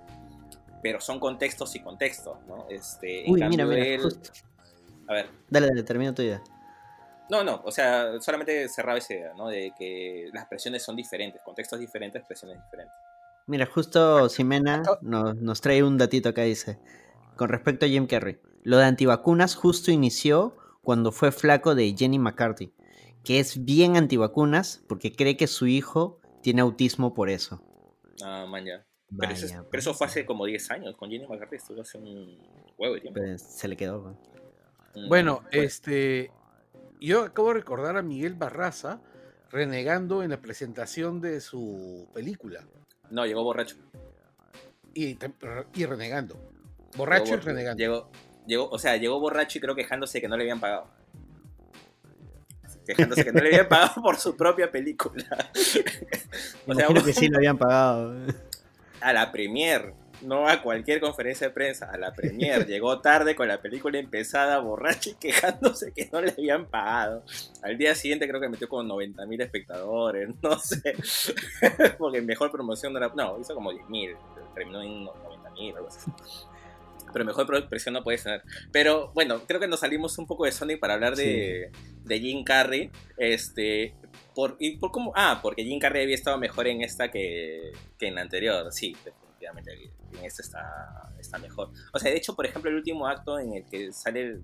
[0.82, 2.66] pero son contextos y contextos, ¿no?
[2.70, 4.30] Este, en Uy, cambio mira, mira, él- justo.
[5.08, 6.40] A ver, Dale, dale, termina tu idea.
[7.30, 9.48] No, no, o sea, solamente cerraba esa idea, ¿no?
[9.48, 12.94] De que las presiones son diferentes, contextos diferentes, presiones diferentes.
[13.46, 16.78] Mira, justo Ximena nos, nos trae un datito acá, dice,
[17.36, 18.38] con respecto a Jim Carrey.
[18.62, 22.72] Lo de antivacunas justo inició cuando fue flaco de Jenny McCarthy,
[23.24, 27.62] que es bien antivacunas porque cree que su hijo tiene autismo por eso.
[28.22, 28.84] Ah, man, ya.
[29.18, 32.38] Pero, eso, pero fue hace como 10 años, con Jenny McCarthy estuvo hace un
[32.76, 33.20] huevo de tiempo.
[33.20, 34.02] pues, se le quedó.
[34.02, 34.16] pues.
[35.04, 36.32] Mm, Bueno, este.
[37.00, 39.00] Yo acabo de recordar a Miguel Barraza
[39.50, 42.64] renegando en la presentación de su película.
[43.10, 43.76] No, llegó borracho.
[44.94, 45.18] Y,
[45.74, 46.36] y renegando.
[46.96, 47.78] Borracho y Llegó renegando.
[47.78, 48.10] Llegó,
[48.46, 50.88] llegó, o sea, llegó borracho y creo quejándose que no le habían pagado.
[52.86, 55.24] Quejándose que no le habían pagado por su propia película.
[56.66, 58.16] o sea, que sí lo habían pagado.
[59.00, 59.92] a la premier,
[60.22, 62.66] no a cualquier conferencia de prensa, a la premier.
[62.66, 67.24] Llegó tarde con la película empezada, borracho y quejándose que no le habían pagado.
[67.62, 70.94] Al día siguiente creo que metió como 90 mil espectadores, no sé.
[71.98, 73.12] Porque mejor promoción no era...
[73.14, 74.16] No, hizo como 10 mil,
[74.54, 76.10] terminó en 90 mil, algo así.
[77.12, 78.42] Pero mejor presión no puede tener.
[78.72, 81.70] Pero bueno, creo que nos salimos un poco de Sonic para hablar de,
[82.04, 82.90] de Jim Carrey.
[83.16, 83.94] Este,
[84.34, 88.08] por, y por cómo, ah, porque Jim Carrey había estado mejor en esta que, que
[88.08, 88.70] en la anterior.
[88.72, 91.70] Sí, definitivamente en esta está, está mejor.
[91.92, 94.40] O sea, de hecho, por ejemplo, el último acto en el que sale,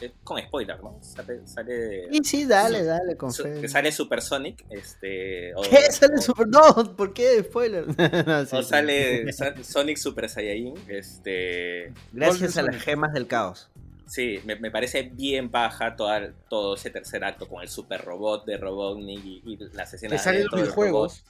[0.00, 0.98] el- con spoiler, ¿no?
[1.02, 3.60] Sale, sale, Y sí, dale, dale, con su- fe.
[3.60, 5.52] que sale Supersonic, este...
[5.56, 5.90] O, ¿Qué?
[5.90, 6.46] ¿Sale o- super...
[6.46, 7.42] No, ¿por qué?
[7.42, 7.84] Spoiler.
[8.26, 8.68] No, sí, o sí.
[8.68, 11.92] sale Sa- Sonic Super Saiyajin, este...
[12.12, 13.70] Gracias a las gemas del caos.
[14.06, 18.46] Sí, me, me parece bien baja toda, todo ese tercer acto con el super robot
[18.46, 21.24] de Robotnik y, y las Que escenas salen dentro los videojuegos.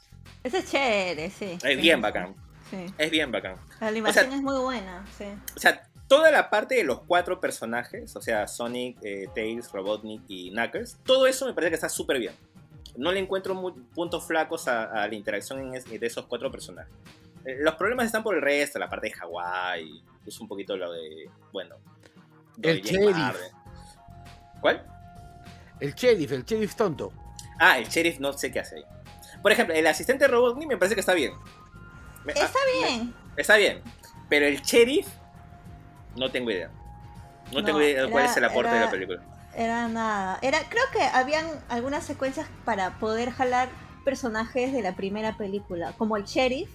[0.45, 1.59] es chévere, sí.
[1.64, 2.36] Es bien bacán,
[2.71, 2.87] Sí.
[2.99, 3.57] es bien bacán.
[3.81, 5.25] La animación O sea- es muy buena, sí.
[5.57, 10.23] O sea, toda la parte de los cuatro personajes, o sea, Sonic, eh, Tails, Robotnik
[10.29, 12.35] y Knuckles, todo eso me parece que está súper bien.
[12.97, 13.55] No le encuentro
[13.95, 16.93] puntos flacos a, a la interacción en es- de esos cuatro personajes.
[17.45, 20.93] Eh, los problemas están por el resto, la parte de Hawái, es un poquito lo
[20.93, 21.77] de, bueno,
[22.62, 23.37] El sheriff.
[24.61, 24.85] ¿Cuál?
[25.81, 27.12] El sheriff, el sheriff tonto.
[27.61, 28.85] Ah, el sheriff no sé qué hace ahí.
[29.43, 31.33] Por ejemplo, el asistente Robotnik me parece que está bien.
[32.35, 33.14] Me- Está ah, bien.
[33.35, 33.83] me- está bien.
[34.29, 35.09] Pero el sheriff,
[36.16, 36.70] no tengo idea.
[37.53, 39.22] No, No, tengo idea de cuál era- es el aporte de era- la película.
[39.55, 40.39] Era nada.
[40.43, 43.68] Era, creo que habían algunas secuencias para poder jalar
[44.05, 46.68] personajes de la primera película, como el sheriff,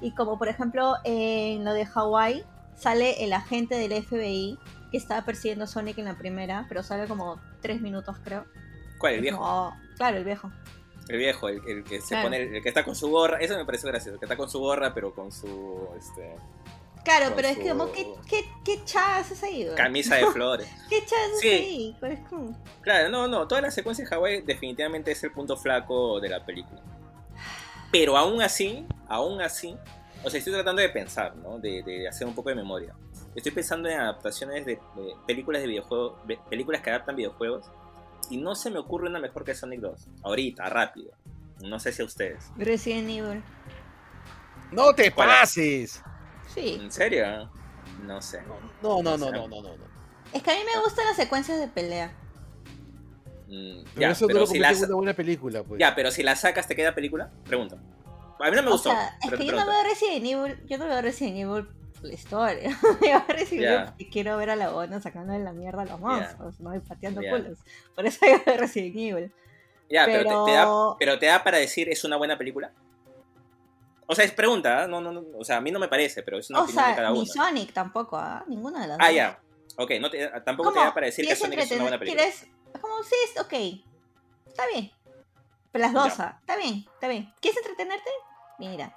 [0.00, 2.44] y como por ejemplo en lo de Hawái
[2.76, 4.58] sale el agente del FBI
[4.90, 8.44] que estaba persiguiendo a Sonic en la primera, pero sale como tres minutos creo.
[8.98, 9.14] ¿Cuál?
[9.14, 9.38] El viejo.
[9.40, 10.50] No, claro, el viejo.
[11.08, 12.24] El viejo, el, el que se Claro.
[12.26, 13.38] pone, el que está con su gorra.
[13.40, 14.14] Eso me pareció gracioso.
[14.14, 16.34] El que está con su gorra, pero con su este,
[17.04, 19.66] Claro, Con pero es que como, ¿qué, qué, qué chas es ahí?
[19.74, 20.68] camisa de flores.
[20.90, 21.48] ¿Qué chas es Sí.
[21.48, 21.96] ahí?
[22.00, 23.48] Pero es como- Claro, no, no.
[23.48, 26.82] Toda la secuencia de Hawái definitivamente es el punto flaco de la película.
[27.90, 29.74] Pero aún así, aún así,
[30.22, 31.58] o sea, estoy tratando de pensar, ¿no?
[31.58, 32.94] De, de hacer un poco de memoria.
[33.34, 37.70] Estoy pensando en adaptaciones de, de películas de videojuegos, de- películas que adaptan videojuegos,
[38.30, 40.06] y no se me ocurre una mejor que Sonic 2.
[40.22, 41.12] Ahorita, rápido.
[41.60, 42.50] No sé si a ustedes.
[42.56, 43.42] Resident Evil.
[44.70, 46.02] ¡No te pases!
[46.54, 46.78] Sí.
[46.80, 47.50] ¿En serio?
[48.04, 48.40] No sé.
[48.82, 49.76] No, no, no, no, no, no.
[49.76, 49.84] no.
[50.32, 52.12] Es que a mí me gustan las secuencias de pelea.
[53.48, 55.80] Mm, Pero ya, eso no pero si la, una buena película, pues.
[55.80, 57.30] ya, pero si la sacas, ¿te queda película?
[57.46, 57.76] Pregunto.
[58.40, 58.90] A mí no me O gustó.
[58.90, 61.68] sea, es que yo no veo Resident Evil, yo no veo Resident Evil
[62.02, 62.70] la historia.
[62.82, 63.74] yo veo Resident Ya.
[63.74, 66.74] Evil porque quiero ver a la bona sacándole la mierda a los monstruos, ¿no?
[66.74, 67.30] Y pateando Ya.
[67.30, 67.58] culos.
[67.94, 69.32] Por eso yo veo Resident Evil.
[69.90, 70.68] Ya, pero, pero- te, te da,
[70.98, 72.72] pero te da para decir, ¿es una buena película?
[74.06, 74.86] O sea, es pregunta, ¿ah?
[74.86, 76.84] no, no, no, o sea, a mí no me parece, pero es una O opinión
[76.86, 77.20] de cada sea, uno.
[77.20, 78.42] ni Sonic tampoco, ¿ah?
[78.46, 79.38] Ninguna de las Ah, ya.
[79.76, 82.22] Ok, no te, tampoco te da para decir que ¿Quieres Sonic es una buena película.
[82.22, 82.42] ¿Quieres?
[82.74, 83.52] Es como, sí, es ok.
[84.46, 84.90] Está bien.
[85.70, 87.32] Pero las dos, ah, está bien, está bien.
[87.40, 88.10] ¿Quieres entretenerte?
[88.58, 88.96] Mira.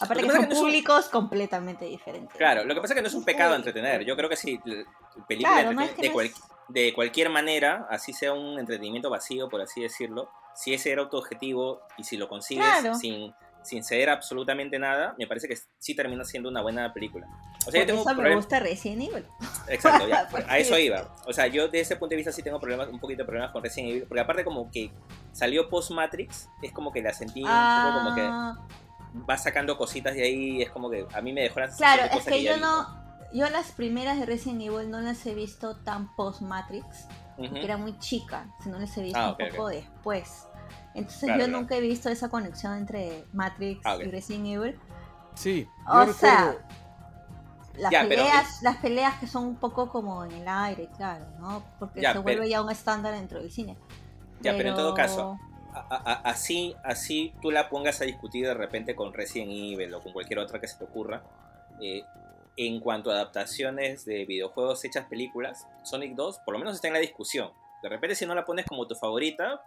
[0.00, 2.36] Aparte que que son que no públicos completamente diferentes.
[2.36, 4.04] Claro, lo que pasa es que no es un pecado entretener.
[4.04, 4.58] Yo creo que si
[5.28, 6.30] película Claro, no entretiene- es que de, cual-
[6.68, 11.16] de cualquier manera, así sea un entretenimiento vacío, por así decirlo, si ese era tu
[11.16, 12.94] objetivo y si lo consigues Claro.
[12.94, 13.32] sin,
[13.62, 17.26] sin ceder absolutamente nada, me parece que sí termina siendo una buena película.
[17.66, 19.24] O sea, Por yo tengo eso me gusta Resident Evil.
[19.68, 21.14] Exacto, ya, Por a eso iba.
[21.26, 23.52] O sea, yo desde ese punto de vista sí tengo problemas, un poquito de problemas
[23.52, 24.90] con Resident Evil, porque aparte como que
[25.32, 28.54] salió post Matrix, es como que la sentí un poco como que Ah,
[29.28, 32.18] va sacando cositas de ahí, es como que a mí me dejó la claro, de
[32.18, 33.02] es que yo vi, no.
[33.34, 37.06] Yo las primeras de Resident Evil no las he visto tan post Matrix,
[37.36, 40.46] porque era muy chica, sino las he visto Ah, un poco después.
[40.94, 41.60] Entonces Claro, yo claro.
[41.60, 44.78] nunca he visto esa conexión entre Matrix Ah, y Resident Evil.
[45.34, 45.66] Sí.
[45.88, 46.60] O yo sea, recuerdo-
[47.78, 51.24] Las Ya, pero- peleas, las peleas que son un poco como en el aire, claro,
[51.40, 51.62] ¿no?
[51.78, 53.78] Porque Ya, se vuelve pero- ya un estándar dentro del cine.
[54.42, 55.38] Ya, pero en todo caso,
[55.74, 59.92] a- a- a- así, así tú la pongas a discutir de repente con Resident Evil
[59.94, 61.22] o con cualquier otra que se te ocurra.
[61.80, 62.04] eh,
[62.58, 66.92] en cuanto a adaptaciones de videojuegos hechas películas, Sonic 2 por lo menos está en
[66.94, 67.50] la discusión.
[67.82, 69.60] De repente si no la pones como tu favorita,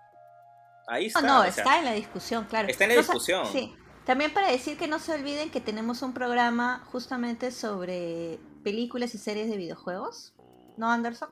[0.88, 1.22] ahí está.
[1.22, 2.68] No, no, sea, está en la discusión, claro.
[2.70, 3.46] está en la No, discusión.
[3.52, 3.76] sí.
[4.06, 9.18] También para decir que no se olviden que tenemos un programa justamente sobre películas y
[9.18, 10.34] series de videojuegos.
[10.78, 11.30] ¿No, Anderson?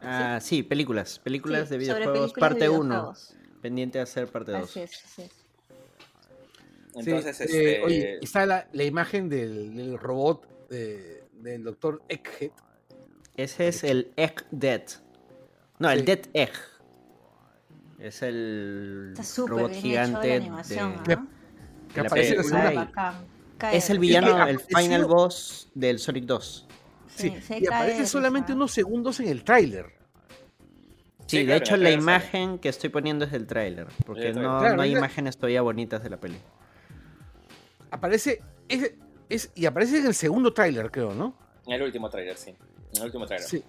[0.00, 1.18] Ah, sí, películas.
[1.18, 2.84] Películas Sí, de videojuegos, películas parte de 1.
[2.84, 3.36] videojuegos.
[3.62, 4.62] Pendiente de hacer parte 2.
[4.62, 5.30] Así es, así es.
[6.94, 12.02] Entonces, Sí, este, eh, oye, está la, la imagen del, del robot eh, del doctor
[12.08, 12.50] Egghead.
[13.36, 14.82] Ese es el Egg Dead.
[15.78, 16.04] No, el Sí.
[16.06, 16.52] Dead Egg.
[17.98, 19.14] Es el
[19.46, 21.28] robot bien gigante hecho la animación, de, ¿no?
[21.88, 26.65] Que de la aparece la Es el villano, que el final boss del Sonic 2.
[27.14, 29.86] Sí, y aparece solamente unos segundos en el tráiler.
[31.26, 31.92] Sí, Sí, de claro, hecho la sale.
[32.02, 34.42] imagen que estoy poniendo es del tráiler, porque tráiler.
[34.44, 36.38] no, Claro, no hay imágenes todavía bonitas de la peli.
[37.90, 38.92] Aparece es,
[39.28, 41.34] es- y aparece en el segundo tráiler, creo, ¿no?
[41.66, 42.50] en el último trailer, sí.
[42.50, 43.48] En el último trailer.
[43.48, 43.62] Sí.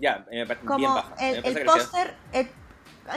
[0.00, 1.14] Ya, me parece bien Como baja.
[1.20, 2.14] Me el, el póster,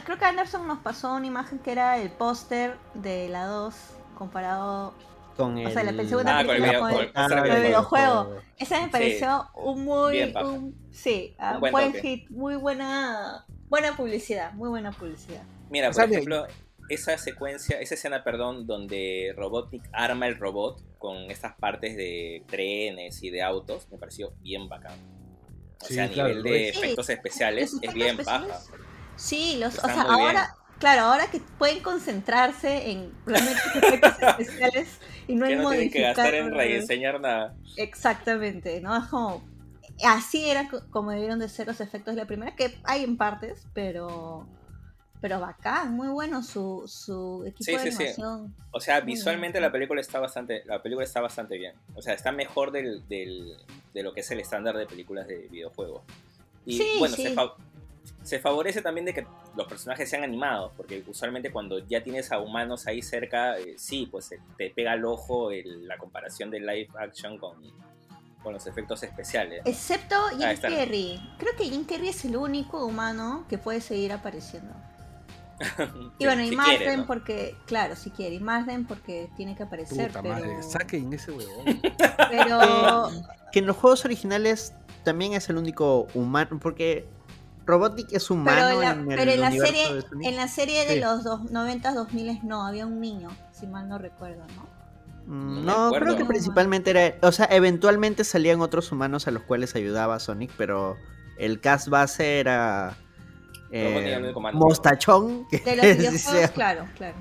[0.03, 3.75] creo que Anderson nos pasó una imagen que era el póster de la 2
[4.17, 4.95] comparado
[5.35, 6.07] Con O sea, la el...
[6.09, 8.41] segunda Ah, con el película video- con con el- el el videojuego.
[8.57, 14.53] Esa me pareció un muy un, sí, ah, Un buen hit, muy buena buena publicidad,
[14.53, 15.43] muy buena publicidad.
[15.69, 16.47] Mira, O por ejemplo,
[16.87, 23.21] esa secuencia, esa escena, perdón, donde Robotnik arma el robot con estas partes de trenes
[23.23, 24.93] y de autos, me pareció bien bacán.
[25.81, 26.77] O Sí, sea, a claro, nivel de es.
[26.77, 28.61] efectos especiales, es bien especiales, baja.
[29.17, 30.07] Sí, los, o sea, bien.
[30.09, 35.69] ahora, claro, ahora que pueden concentrarse en realmente efectos especiales y no Que en no
[35.69, 37.55] tienen que gastar en rediseñar nada.
[37.77, 38.95] Exactamente, ¿no?
[38.97, 39.43] Es como
[40.05, 43.17] así era co- como debieron de ser los efectos de la primera, que hay en
[43.17, 44.47] partes, pero
[45.21, 47.95] pero bacán, muy bueno su, su equipo Sí, de sí, sí.
[47.97, 48.53] animación.
[48.69, 49.63] O sea, Muy visualmente bien.
[49.69, 51.73] la película está bastante, la película está bastante bien.
[51.95, 53.57] O sea, está mejor del, del-
[53.93, 56.03] de lo que es el estándar de películas de videojuegos.
[56.65, 57.23] Y Sí, bueno, sí.
[57.23, 57.55] Se, fa-
[58.23, 59.25] se favorece también de que
[59.55, 64.07] los personajes sean animados, porque usualmente cuando ya tienes a humanos ahí cerca, eh, sí,
[64.11, 67.55] pues eh, te pega al ojo el- la comparación de live action con,
[68.43, 69.61] con los efectos especiales.
[69.65, 70.69] Excepto Jim Ahí está.
[70.69, 71.35] Carrey.
[71.39, 74.73] Creo que Jim Carrey es el único humano que puede seguir apareciendo.
[76.19, 77.05] Y Si- bueno, y si Marsden quiere, ¿no?
[77.07, 80.33] porque, claro, si quiere, y Marsden porque tiene que aparecer, Puta pero...
[80.33, 81.81] madre, saquen ese huevón.
[82.29, 83.09] pero
[83.51, 87.05] Que en los juegos originales también es el único humano, porque
[87.65, 90.47] Robotnik es humano pero en la, en el pero en la serie, de en la
[90.47, 90.99] serie de Sí.
[90.99, 94.75] los dos, 90 2000 no, había un niño, si mal no recuerdo, ¿no?
[95.27, 99.75] Mm, No creo que principalmente era, o sea, eventualmente salían otros humanos a los cuales
[99.75, 100.97] ayudaba Sonic, pero
[101.37, 102.95] el cast base era
[103.71, 104.31] eh.
[104.53, 107.15] Mostachón, que De los videojuegos, claro, claro.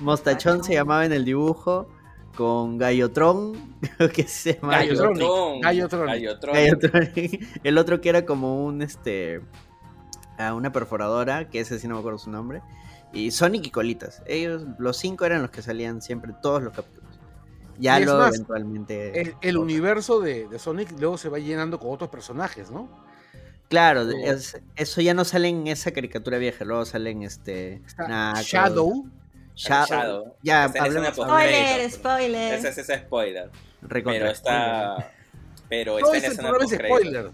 [0.00, 1.88] Mostachón se llamaba en el dibujo
[2.36, 3.76] con Gallotron,
[4.14, 5.62] que se llama Gallotronic.
[5.62, 6.08] Gallotronic.
[6.14, 6.54] Gallotronic.
[6.54, 7.60] Gallotronic.
[7.64, 9.42] El otro que era como un este
[10.40, 12.62] a una perforadora, que ese sí no me acuerdo su nombre.
[13.12, 14.22] Y Sonic y Colitas.
[14.26, 17.10] Ellos, los cinco eran los que salían siempre todos los capítulos.
[17.78, 19.20] Ya es más, eventualmente.
[19.20, 22.88] El, el universo de, de Sonic luego se va llenando con otros personajes, ¿no?
[23.68, 27.80] Claro, es- eso ya no sale en esa caricatura vieja, luego salen este.
[28.42, 29.06] Shadow.
[29.54, 29.86] Shadow.
[29.88, 30.34] Shadow.
[30.42, 32.54] Ya, escena hablemos post- Spoiler, spoiler.
[32.54, 33.50] Ese es ese spoiler.
[33.82, 35.12] recontra Pero está.
[35.68, 37.30] Pero está en ese es spoiler.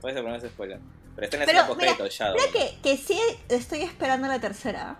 [0.00, 0.78] Todo ese programa es spoiler.
[1.20, 2.36] Pero está en Pero, escena post-crédito, Shadow.
[2.36, 3.18] Creo que, que sí
[3.48, 4.98] estoy esperando la tercera.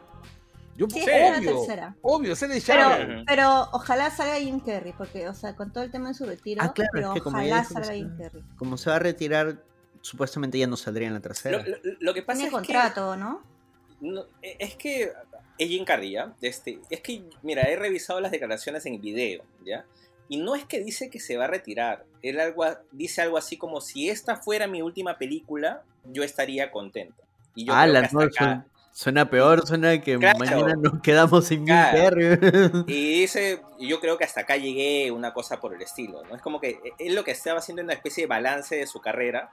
[0.76, 1.96] Yo, Sí, la obvio, tercera.
[2.00, 5.90] obvio, ese de Pero, pero ojalá salga Jim Carrey, porque, o sea, con todo el
[5.90, 7.92] tema de su retiro, Ah, claro, pero es que ojalá salga.
[7.92, 8.42] Jim Carrey.
[8.56, 9.62] Como se va a retirar,
[10.00, 11.58] supuestamente ya no saldría en la tercera.
[11.58, 13.42] Lo, lo- lo que pasa Tiene es contrato, ¿no?
[14.00, 14.06] que.
[14.06, 15.12] no, es que.
[15.58, 16.32] Es Jim Carrey, ¿ya?
[16.40, 19.84] Este, es que, mira, he revisado las declaraciones en video, ¿ya?
[20.30, 22.04] Y no es que dice que se va a retirar.
[22.22, 27.20] Él algo, dice algo así como: si esta fuera mi última película, yo estaría contento.
[27.56, 30.38] Y yo ah, creo la que no, acá- suena, peor, suena que Claro.
[30.38, 31.98] mañana nos quedamos sin Claro.
[31.98, 32.38] Carrey.
[32.86, 36.36] Y dice, yo creo que hasta acá llegué, una cosa por el estilo, ¿no?
[36.36, 39.50] Es como que él lo que estaba haciendo una especie de balance de su carrera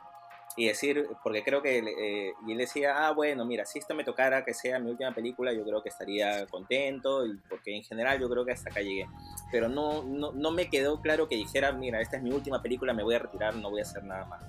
[0.58, 4.04] y decir, porque creo que, eh, y él decía, ah, bueno, mira, si esto me
[4.04, 8.20] tocara que sea mi última película, yo creo que estaría contento, y porque en general
[8.20, 9.06] yo creo que hasta acá llegué.
[9.52, 12.92] Pero no, no, no me quedó claro que dijera, mira, esta es mi última película,
[12.94, 14.42] me voy a retirar, no voy a hacer nada más.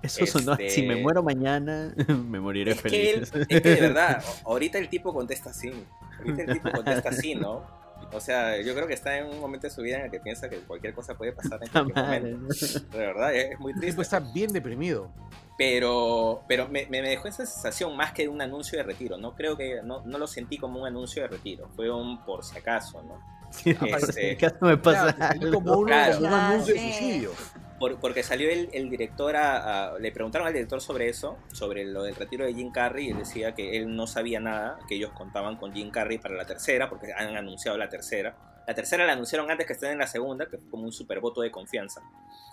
[0.00, 1.92] Eso sonó, Este- si me muero mañana,
[2.28, 3.32] me moriré Es que, feliz.
[3.34, 5.72] él- es que de verdad, ahorita el tipo contesta así.
[6.18, 7.77] Ahorita el tipo contesta así, ¿no?
[8.12, 10.18] O sea, yo creo que está en un momento de su vida en el que
[10.20, 12.54] piensa que cualquier cosa puede pasar en cualquier momento.
[12.90, 14.00] De verdad, es muy triste.
[14.00, 15.10] está bien deprimido.
[15.58, 19.18] Pero, pero me, me dejó esa sensación más que de un anuncio de retiro.
[19.18, 21.68] No creo que, no, no lo sentí como un anuncio de retiro.
[21.74, 23.18] Fue un por si acaso, ¿no?
[23.50, 25.52] Sí, por si acaso me pasa Claro, algo.
[25.54, 26.14] como, uno- Claro.
[26.16, 27.30] como un anuncio de suicidio.
[27.78, 31.84] Por- porque salió el, el director a, a- Le preguntaron al director sobre eso, sobre
[31.84, 34.96] lo del retiro de Jim Carrey, y él decía que él no sabía nada, que
[34.96, 38.36] ellos contaban con Jim Carrey para la tercera, porque han anunciado la tercera.
[38.66, 41.20] La tercera la anunciaron antes que estén en la segunda, que fue como un super
[41.20, 42.02] voto de confianza.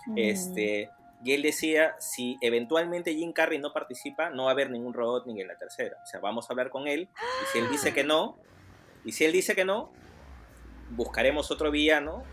[0.05, 0.17] Mm.
[0.17, 0.89] Este,
[1.23, 5.39] y él decía, si eventualmente Jim Carrey no participa, no va a haber ningún Robotnik
[5.39, 5.97] en la tercera.
[6.03, 7.09] O sea, vamos a hablar con él,
[7.43, 8.37] y si él dice que no,
[9.03, 9.91] y si él dice que no,
[10.91, 12.23] buscaremos otro villano,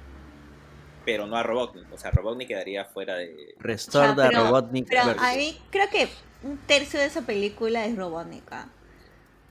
[1.04, 1.92] pero no a Robotnik.
[1.92, 3.54] O sea, Robotnik quedaría fuera de...
[3.58, 4.88] Restore pero- Robotnik.
[4.88, 5.20] Pero Claro.
[5.20, 6.08] a mí creo que
[6.42, 8.68] un tercio de esa película es robótica.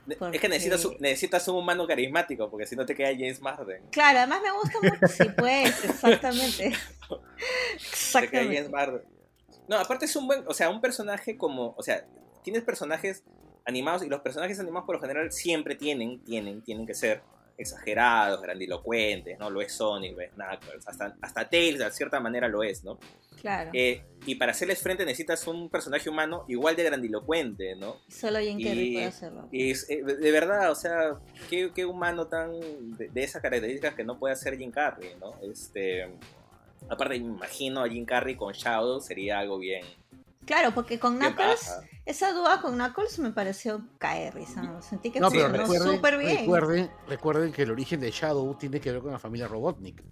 [0.08, 3.40] Es Porque- que necesitas, un- necesitas un humano carismático, porque si no te queda James
[3.40, 3.84] Marsden.
[3.92, 5.06] Claro, además me gusta mucho.
[5.08, 6.56] Sí, pues, exactamente.
[6.64, 7.20] Te queda
[7.52, 8.68] James Exactamente.
[8.68, 9.02] Marsden.
[9.68, 12.04] No, aparte es un buen, o sea, un personaje como, o sea,
[12.42, 13.22] tienes personajes
[13.64, 17.22] animados y los personajes animados por lo general siempre tienen, tienen, tienen que ser
[17.56, 19.50] exagerados, grandilocuentes, ¿no?
[19.50, 22.98] Lo es Sonic, lo es Knuckles, hasta, hasta Tails de cierta manera lo es, ¿no?
[23.40, 23.70] Claro.
[23.72, 27.96] Eh, y para hacerles frente necesitas un personaje humano igual de grandilocuente, ¿no?
[28.08, 29.48] Solo Jim Carrey puede hacerlo.
[29.50, 31.18] Y es, eh, de de verdad, o sea,
[31.50, 32.52] qué, qué humano tan
[32.96, 35.34] de, de esas características que no puede hacer Jim Carrey, ¿no?
[35.42, 36.04] Este,
[36.88, 39.84] aparte, me imagino a Jim Carrey con Shadow sería algo bien.
[40.44, 41.72] Claro, porque con Knuckles,
[42.04, 44.62] esa duda con Knuckles me pareció caer, risa.
[44.62, 44.82] ¿no?
[44.82, 46.36] Sentí que No, pero funcionó recuerden, súper bien.
[46.38, 50.02] recuerden, recuerden que el origen de Shadow tiene que ver con la familia Robotnik.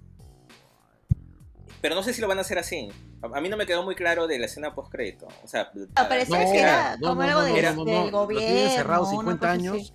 [1.81, 2.91] Pero no sé si lo van a hacer así.
[3.23, 5.27] A, a mí no me quedó muy claro de la escena post crédito.
[5.43, 7.85] O sea, Ah, parecía No, que era no, como no, algo no, del, no, no,
[7.85, 8.05] del no.
[8.11, 8.47] Lo gobierno.
[8.47, 9.67] tienen encerrado una 50 cosa así.
[9.69, 9.95] años.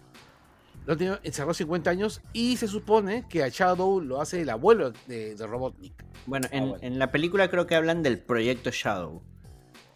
[0.86, 4.92] Lo tiene encerrado 50 años y se supone que a Shadow lo hace el abuelo
[5.08, 5.94] de, de Robotnik.
[6.26, 6.84] Bueno, Ah, en, bueno.
[6.84, 9.22] en la película creo que hablan del proyecto Shadow.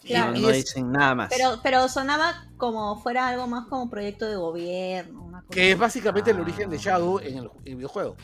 [0.10, 0.32] Claro.
[0.32, 1.30] no, Y no es- dicen nada más.
[1.30, 5.24] Pero, pero sonaba como fuera algo más como proyecto de gobierno.
[5.24, 6.41] Una cosa que es básicamente el Ah.
[6.41, 8.16] origen de Shadow en el, en el videojuego.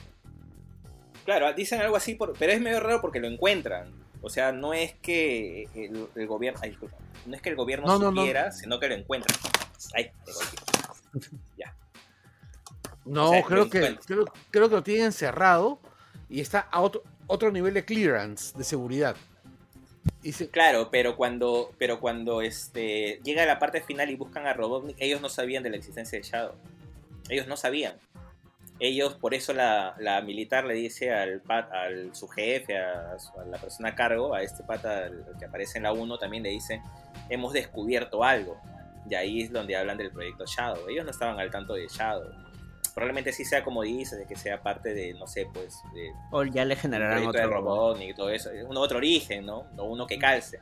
[1.26, 3.90] claro, dicen algo así, por- pero es medio raro porque lo encuentran.
[4.22, 6.60] O sea, no es que el, el gobierno.
[6.64, 6.98] Ay, disculpa.
[7.26, 8.22] No es que el gobierno No, no, no.
[8.22, 9.38] supiera, sino que lo encuentran.
[9.94, 11.32] Ay, golpeé.
[13.06, 13.98] No, O sea, creo, que,
[14.50, 15.80] creo que lo tienen cerrado
[16.28, 19.16] y está a otro, otro nivel de clearance, de seguridad.
[20.52, 25.22] Claro, pero cuando, pero cuando este, llega la parte final y buscan a Robotnik, ellos
[25.22, 26.56] no sabían de la existencia de Shadow.
[27.30, 27.96] Ellos no sabían.
[28.80, 33.46] Ellos, por eso la, la militar le dice al, pat- al su jefe, a, a
[33.46, 36.82] la persona a cargo, a este pata que aparece en la 1, también le dice,
[37.30, 38.60] hemos descubierto algo.
[39.10, 40.90] Y ahí es donde hablan del proyecto Shadow.
[40.90, 42.32] Ellos no estaban al tanto de Shadow.
[42.96, 46.44] Probablemente sí sea como dices, de que sea parte de, no sé, pues, de, o
[46.46, 49.68] ya le generarán de otro Robotnik y todo eso, es un otro origen, ¿no?
[49.78, 50.60] O uno que calce.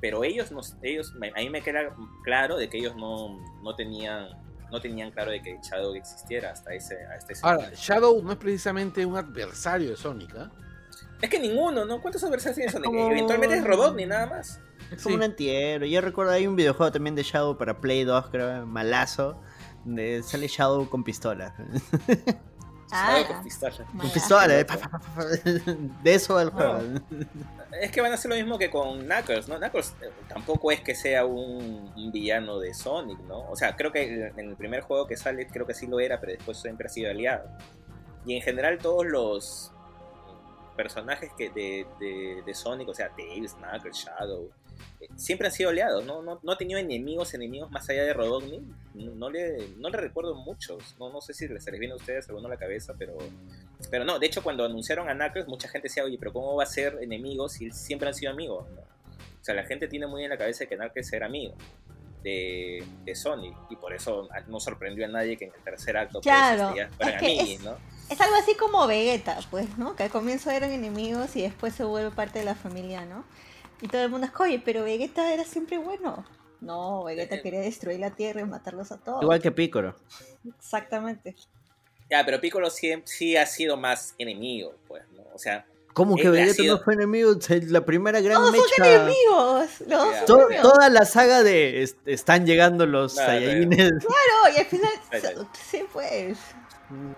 [0.00, 4.28] Pero ellos, no, ellos a mí me queda claro de que ellos no, no tenían
[4.70, 7.76] no tenían claro de que Shadow existiera hasta ese, hasta ese Ahora, momento.
[7.80, 10.48] Shadow no es precisamente un adversario de Sonic, ¿ah?
[11.20, 12.00] Es que ninguno, ¿no?
[12.00, 12.86] ¿Cuántos adversarios tiene Sonic?
[12.86, 14.60] como- Eventualmente es Robotnik nada más.
[14.92, 15.16] Es como Sí.
[15.16, 15.90] un antihéroe.
[15.90, 19.40] Yo recuerdo hay un videojuego también de Shadow para Play 2, creo, malazo.
[19.84, 21.54] Donde sale Shadow con pistola.
[22.92, 23.76] Ah, Shadow con pistola.
[23.98, 25.24] Con pistola, eh, pa, pa, pa, pa, pa.
[26.02, 26.80] De eso va el juego.
[27.80, 29.58] Es que van a hacer lo mismo que con Knuckles, ¿no?
[29.58, 33.48] Knuckles eh, tampoco es que sea un, un villano de Sonic, ¿no?
[33.48, 36.20] O sea, creo que en el primer juego que sale, creo que sí lo era,
[36.20, 37.48] pero después siempre ha sido aliado.
[38.26, 39.72] Y en general todos los
[40.76, 44.69] personajes que de, de, de Sonic, o sea, Tails, Knuckles, Shadow, eh,
[45.16, 46.22] siempre han sido aliados, ¿no?
[46.22, 48.62] No, no ha tenido enemigos, enemigos más allá de Robotnik.
[48.94, 50.96] No, no le, no le recuerdo muchos.
[50.98, 53.16] No, no sé si les, se les viene a ustedes alguno a la cabeza, pero
[53.90, 56.64] pero no, de hecho cuando anunciaron a Knuckles, mucha gente decía, oye, pero ¿cómo va
[56.64, 58.66] a ser enemigo si siempre han sido amigos?
[58.74, 58.80] ¿no?
[58.82, 61.54] O sea, la gente tiene muy en la cabeza que Knuckles era amigo
[62.22, 66.20] de, de Sonic, y por eso no sorprendió a nadie que en el tercer acto
[66.20, 67.76] pues, Claro, ya fueran es que amigos, es- ¿no?
[68.10, 69.94] Es algo así como Vegeta, pues, ¿no?
[69.96, 73.24] Que al comienzo eran enemigos y después se vuelve parte de la familia, ¿no?
[73.82, 76.24] Y todo el mundo es, oye, pero Vegeta era siempre bueno.
[76.60, 79.22] No, Vegeta Eh, quería destruir la Tierra y matarlos a todos.
[79.22, 79.96] Igual que Piccolo.
[80.58, 81.34] Exactamente.
[82.10, 85.22] Ya, pero Piccolo sí, sí ha sido más enemigo, pues, ¿no?
[85.34, 87.32] O sea, ¿Cómo que Vegeta sido- no fue enemigo?
[87.68, 88.94] La primera gran Todos son mecha.
[88.94, 89.70] enemigos.
[90.26, 90.62] Son enemigos.
[90.62, 93.90] toda la saga de est- están llegando los Claro, Saiyajines.
[94.00, 94.90] Claro, y al final,
[95.68, 96.38] sí, pues.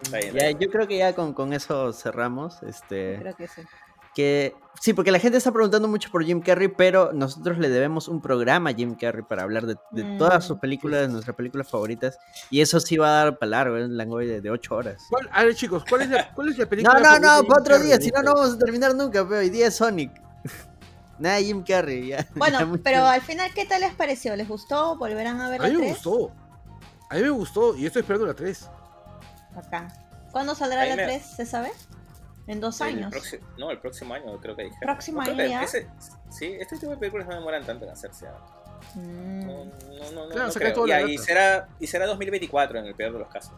[0.02, 2.62] Está bien, Ya, yo creo que ya con, con eso cerramos.
[2.62, 3.62] Este, Creo que sí.
[4.14, 8.08] Que sí, porque la gente está preguntando mucho por Jim Carrey, pero nosotros le debemos
[8.08, 10.18] un programa a Jim Carrey para hablar de, de Mm.
[10.18, 12.18] todas sus películas, nuestras películas favoritas.
[12.50, 13.84] Y eso sí va a dar para largo, ¿eh?
[13.84, 15.02] un langoy de, de 8 horas.
[15.08, 17.00] ¿Cuál- a ver, chicos, ¿cuál es la, cuál es la No, película?
[17.00, 19.40] no, de no, Jim para otro día, si no, no vamos a terminar nunca, pero
[19.40, 20.10] hoy día es Sonic.
[21.18, 22.26] Nada de Jim Carrey, ya.
[22.34, 24.34] Bueno, pero al final, ¿qué tal les pareció?
[24.36, 24.96] ¿Les gustó?
[24.96, 26.04] ¿Volverán a ver A la mí me 3?
[26.04, 26.32] gustó.
[27.08, 28.68] A mí me gustó y estoy esperando la 3.
[29.56, 29.88] Acá.
[30.32, 31.22] ¿Cuándo saldrá A la me- 3?
[31.36, 31.70] ¿Se sabe?
[32.46, 33.10] En dos El años.
[33.12, 34.80] próximo- no, el próximo año creo que dijeron.
[34.82, 35.62] Próximo No, año que ya.
[35.62, 35.88] ese-
[36.30, 38.26] sí, este tipo de películas no demoran tanto en hacerse.
[38.94, 40.86] Mm, No, no, no, no, Claro, no creo.
[41.08, 41.24] y data.
[41.24, 43.52] será y será 2024 en el peor de los casos.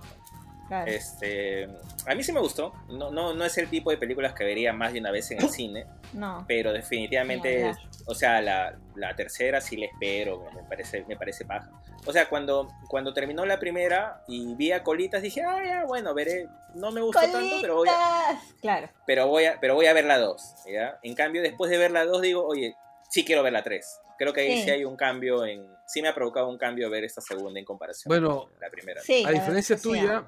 [0.85, 0.91] Claro.
[0.91, 1.69] Este,
[2.07, 2.73] a mí sí me gustó.
[2.89, 5.41] No, no, no es el tipo de películas que vería más de una vez en
[5.43, 6.45] el cine, No.
[6.49, 11.17] pero definitivamente, Ni es- o sea, la, la tercera sí la espero, me parece, me
[11.17, 11.71] parece paja.
[12.07, 16.13] O sea, cuando, cuando terminó la primera y vi a Colitas dije, ah, ya, bueno,
[16.13, 16.47] veré.
[16.75, 18.39] No me gustó tanto, pero voy a.
[18.61, 18.91] Claro.
[19.07, 20.99] pero voy a, pero voy a ver la 2, ¿ya?
[21.03, 22.75] En cambio, después de ver la 2 digo, oye,
[23.09, 24.01] sí quiero ver la 3.
[24.19, 24.65] Creo que ahí sí.
[24.65, 24.71] Sí.
[24.71, 25.67] hay un cambio en...
[25.87, 29.01] Sí me ha provocado un cambio ver esta segunda en comparación Bueno, con la primera.
[29.03, 30.25] Sí, A diferencia tuya.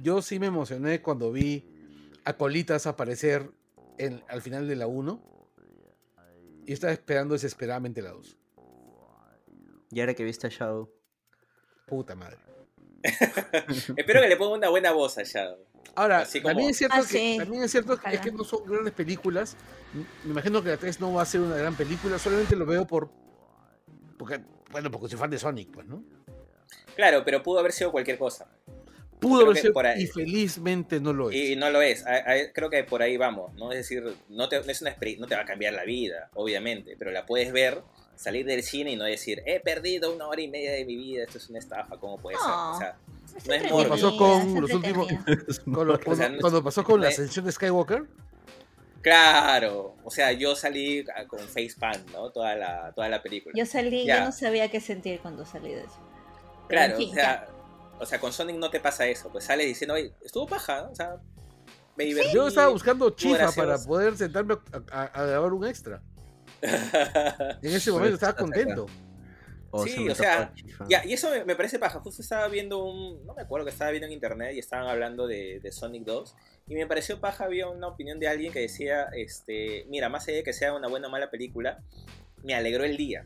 [0.00, 1.68] Yo sí me emocioné cuando vi
[2.24, 3.50] a Colitas aparecer
[3.98, 5.22] en, al final de la 1
[6.66, 8.36] y estaba esperando desesperadamente la 2.
[9.90, 10.90] Y ahora que viste a Shadow.
[11.86, 12.38] Puta madre.
[13.96, 15.58] Espero que le ponga una buena voz a Shadow.
[15.94, 17.36] Ahora, como- también es cierto, Ah, que, sí.
[17.38, 19.56] también es cierto que- es que no son grandes películas.
[20.24, 22.86] Me imagino que la 3 no va a ser una gran película, solamente lo veo
[22.86, 23.10] por.
[24.18, 24.40] Porque,
[24.70, 26.02] bueno, porque soy fan de Sonic, pues, ¿no?
[26.96, 28.46] Claro, pero pudo haber sido cualquier cosa.
[29.22, 31.36] Pudo haber sido por ahí- y felizmente no lo es.
[31.36, 32.04] Y no lo es.
[32.06, 33.72] A- a- creo que por ahí vamos, ¿no?
[33.72, 37.10] Es decir, no te, es una no te va a cambiar la vida, obviamente, pero
[37.10, 37.82] la puedes ver,
[38.16, 41.24] salir del cine y no decir, he perdido una hora y media de mi vida,
[41.24, 42.46] esto es una estafa, ¿cómo puede ser?
[42.46, 42.72] No.
[42.72, 42.96] O sea,
[43.36, 43.88] Es no es morbo.
[43.88, 45.08] Pasó con los últimos-.
[45.64, 48.04] Con lo- O sea, cuando, no- cuando pasó con la ascensión de Skywalker,
[49.00, 52.30] claro, o sea, yo salí con facepalm, ¿no?
[52.30, 53.52] Toda la, toda la película.
[53.56, 54.18] Yo salí, Ya.
[54.20, 55.98] yo no sabía qué sentir cuando salí de eso.
[56.68, 57.48] Claro, en fin, o sea,
[57.98, 60.90] o sea, con Sonic no te pasa eso, pues sales diciendo, oye, estuvo paja, ¿no?
[60.90, 61.16] o sea,
[61.96, 62.32] me divertí.
[62.34, 64.54] yo estaba buscando chifa para poder sentarme
[64.90, 66.02] a, a- a grabar un extra.
[67.62, 68.86] En ese momento estaba contento.
[69.74, 70.52] Oh, Sí, se o sea.
[70.88, 71.98] Ya, y eso me, me parece paja.
[72.00, 73.24] Justo estaba viendo un.
[73.24, 76.34] No me acuerdo que estaba viendo en internet y estaban hablando de, de Sonic 2.
[76.68, 77.44] Y me pareció paja.
[77.44, 80.88] Había una opinión de alguien que decía: este, Mira, más allá de que sea una
[80.88, 81.82] buena o mala película,
[82.44, 83.24] me alegró el día.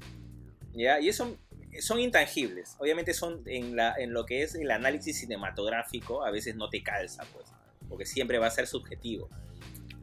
[0.72, 1.00] ¿Ya?
[1.00, 1.36] Y eso
[1.80, 2.76] son intangibles.
[2.78, 6.82] Obviamente son en, la, en lo que es el análisis cinematográfico, a veces no te
[6.82, 7.46] calza, pues.
[7.88, 9.28] Porque siempre va a ser subjetivo.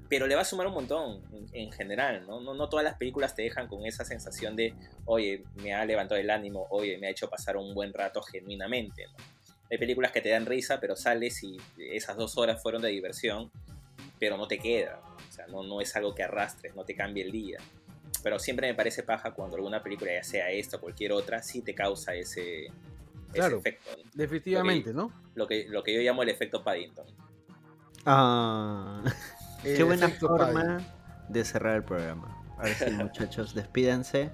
[0.09, 2.39] Pero le va a sumar un montón en, en general, ¿no?
[2.39, 2.53] ¿no?
[2.53, 4.73] No todas las películas te dejan con esa sensación de,
[5.05, 9.05] oye, me ha levantado el ánimo, oye, me ha hecho pasar un buen rato genuinamente,
[9.07, 9.33] ¿no?
[9.71, 13.51] Hay películas que te dan risa, pero sales y esas dos horas fueron de diversión,
[14.19, 15.01] pero no te queda.
[15.27, 17.57] O sea, no, no es algo que arrastres, no te cambie el día.
[18.21, 21.61] Pero siempre me parece paja cuando alguna película, ya sea esta o cualquier otra, sí
[21.61, 22.67] te causa ese,
[23.33, 23.89] efecto.
[23.97, 24.03] ¿no?
[24.13, 25.11] Definitivamente, ¿no?
[25.35, 27.05] Lo que, lo que yo llamo el efecto Paddington.
[28.05, 29.01] Ah,
[29.63, 30.79] qué buena forma
[31.29, 32.37] de cerrar el programa.
[32.57, 34.31] Ahora sí, muchachos, despídense.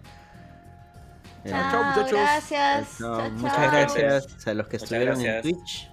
[1.46, 2.12] Eh, Chao, chao, muchachos.
[2.12, 2.98] Gracias.
[3.00, 3.72] chao, Chao, muchas chao.
[3.72, 5.42] gracias a los que Muchas estuvieron en.
[5.42, 5.90] Twitch.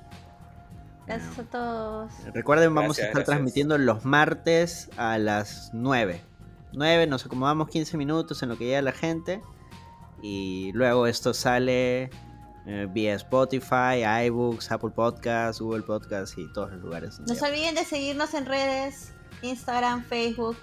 [1.06, 2.12] Gracias a todos.
[2.34, 3.26] Recuerden, vamos Gracias, a estar gracias.
[3.26, 6.20] transmitiendo los martes a las 9.
[6.76, 9.42] 9, nos acomodamos 15 minutos en lo que llega la gente.
[10.22, 12.10] Y luego esto sale
[12.66, 17.20] eh, vía Spotify, iBooks, Apple Podcasts, Google Podcasts y todos los lugares.
[17.20, 19.12] No se olviden de seguirnos en redes,
[19.42, 20.56] Instagram, Facebook,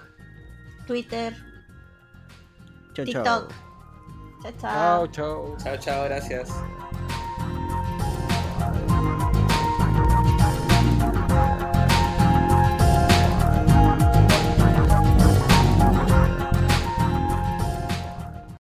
[0.86, 1.34] Twitter,
[2.94, 3.04] chau.
[3.04, 3.52] TikTok.
[4.42, 4.60] Chao, chao.
[4.60, 5.56] Chao, chao.
[5.58, 6.50] Chao, chao, gracias.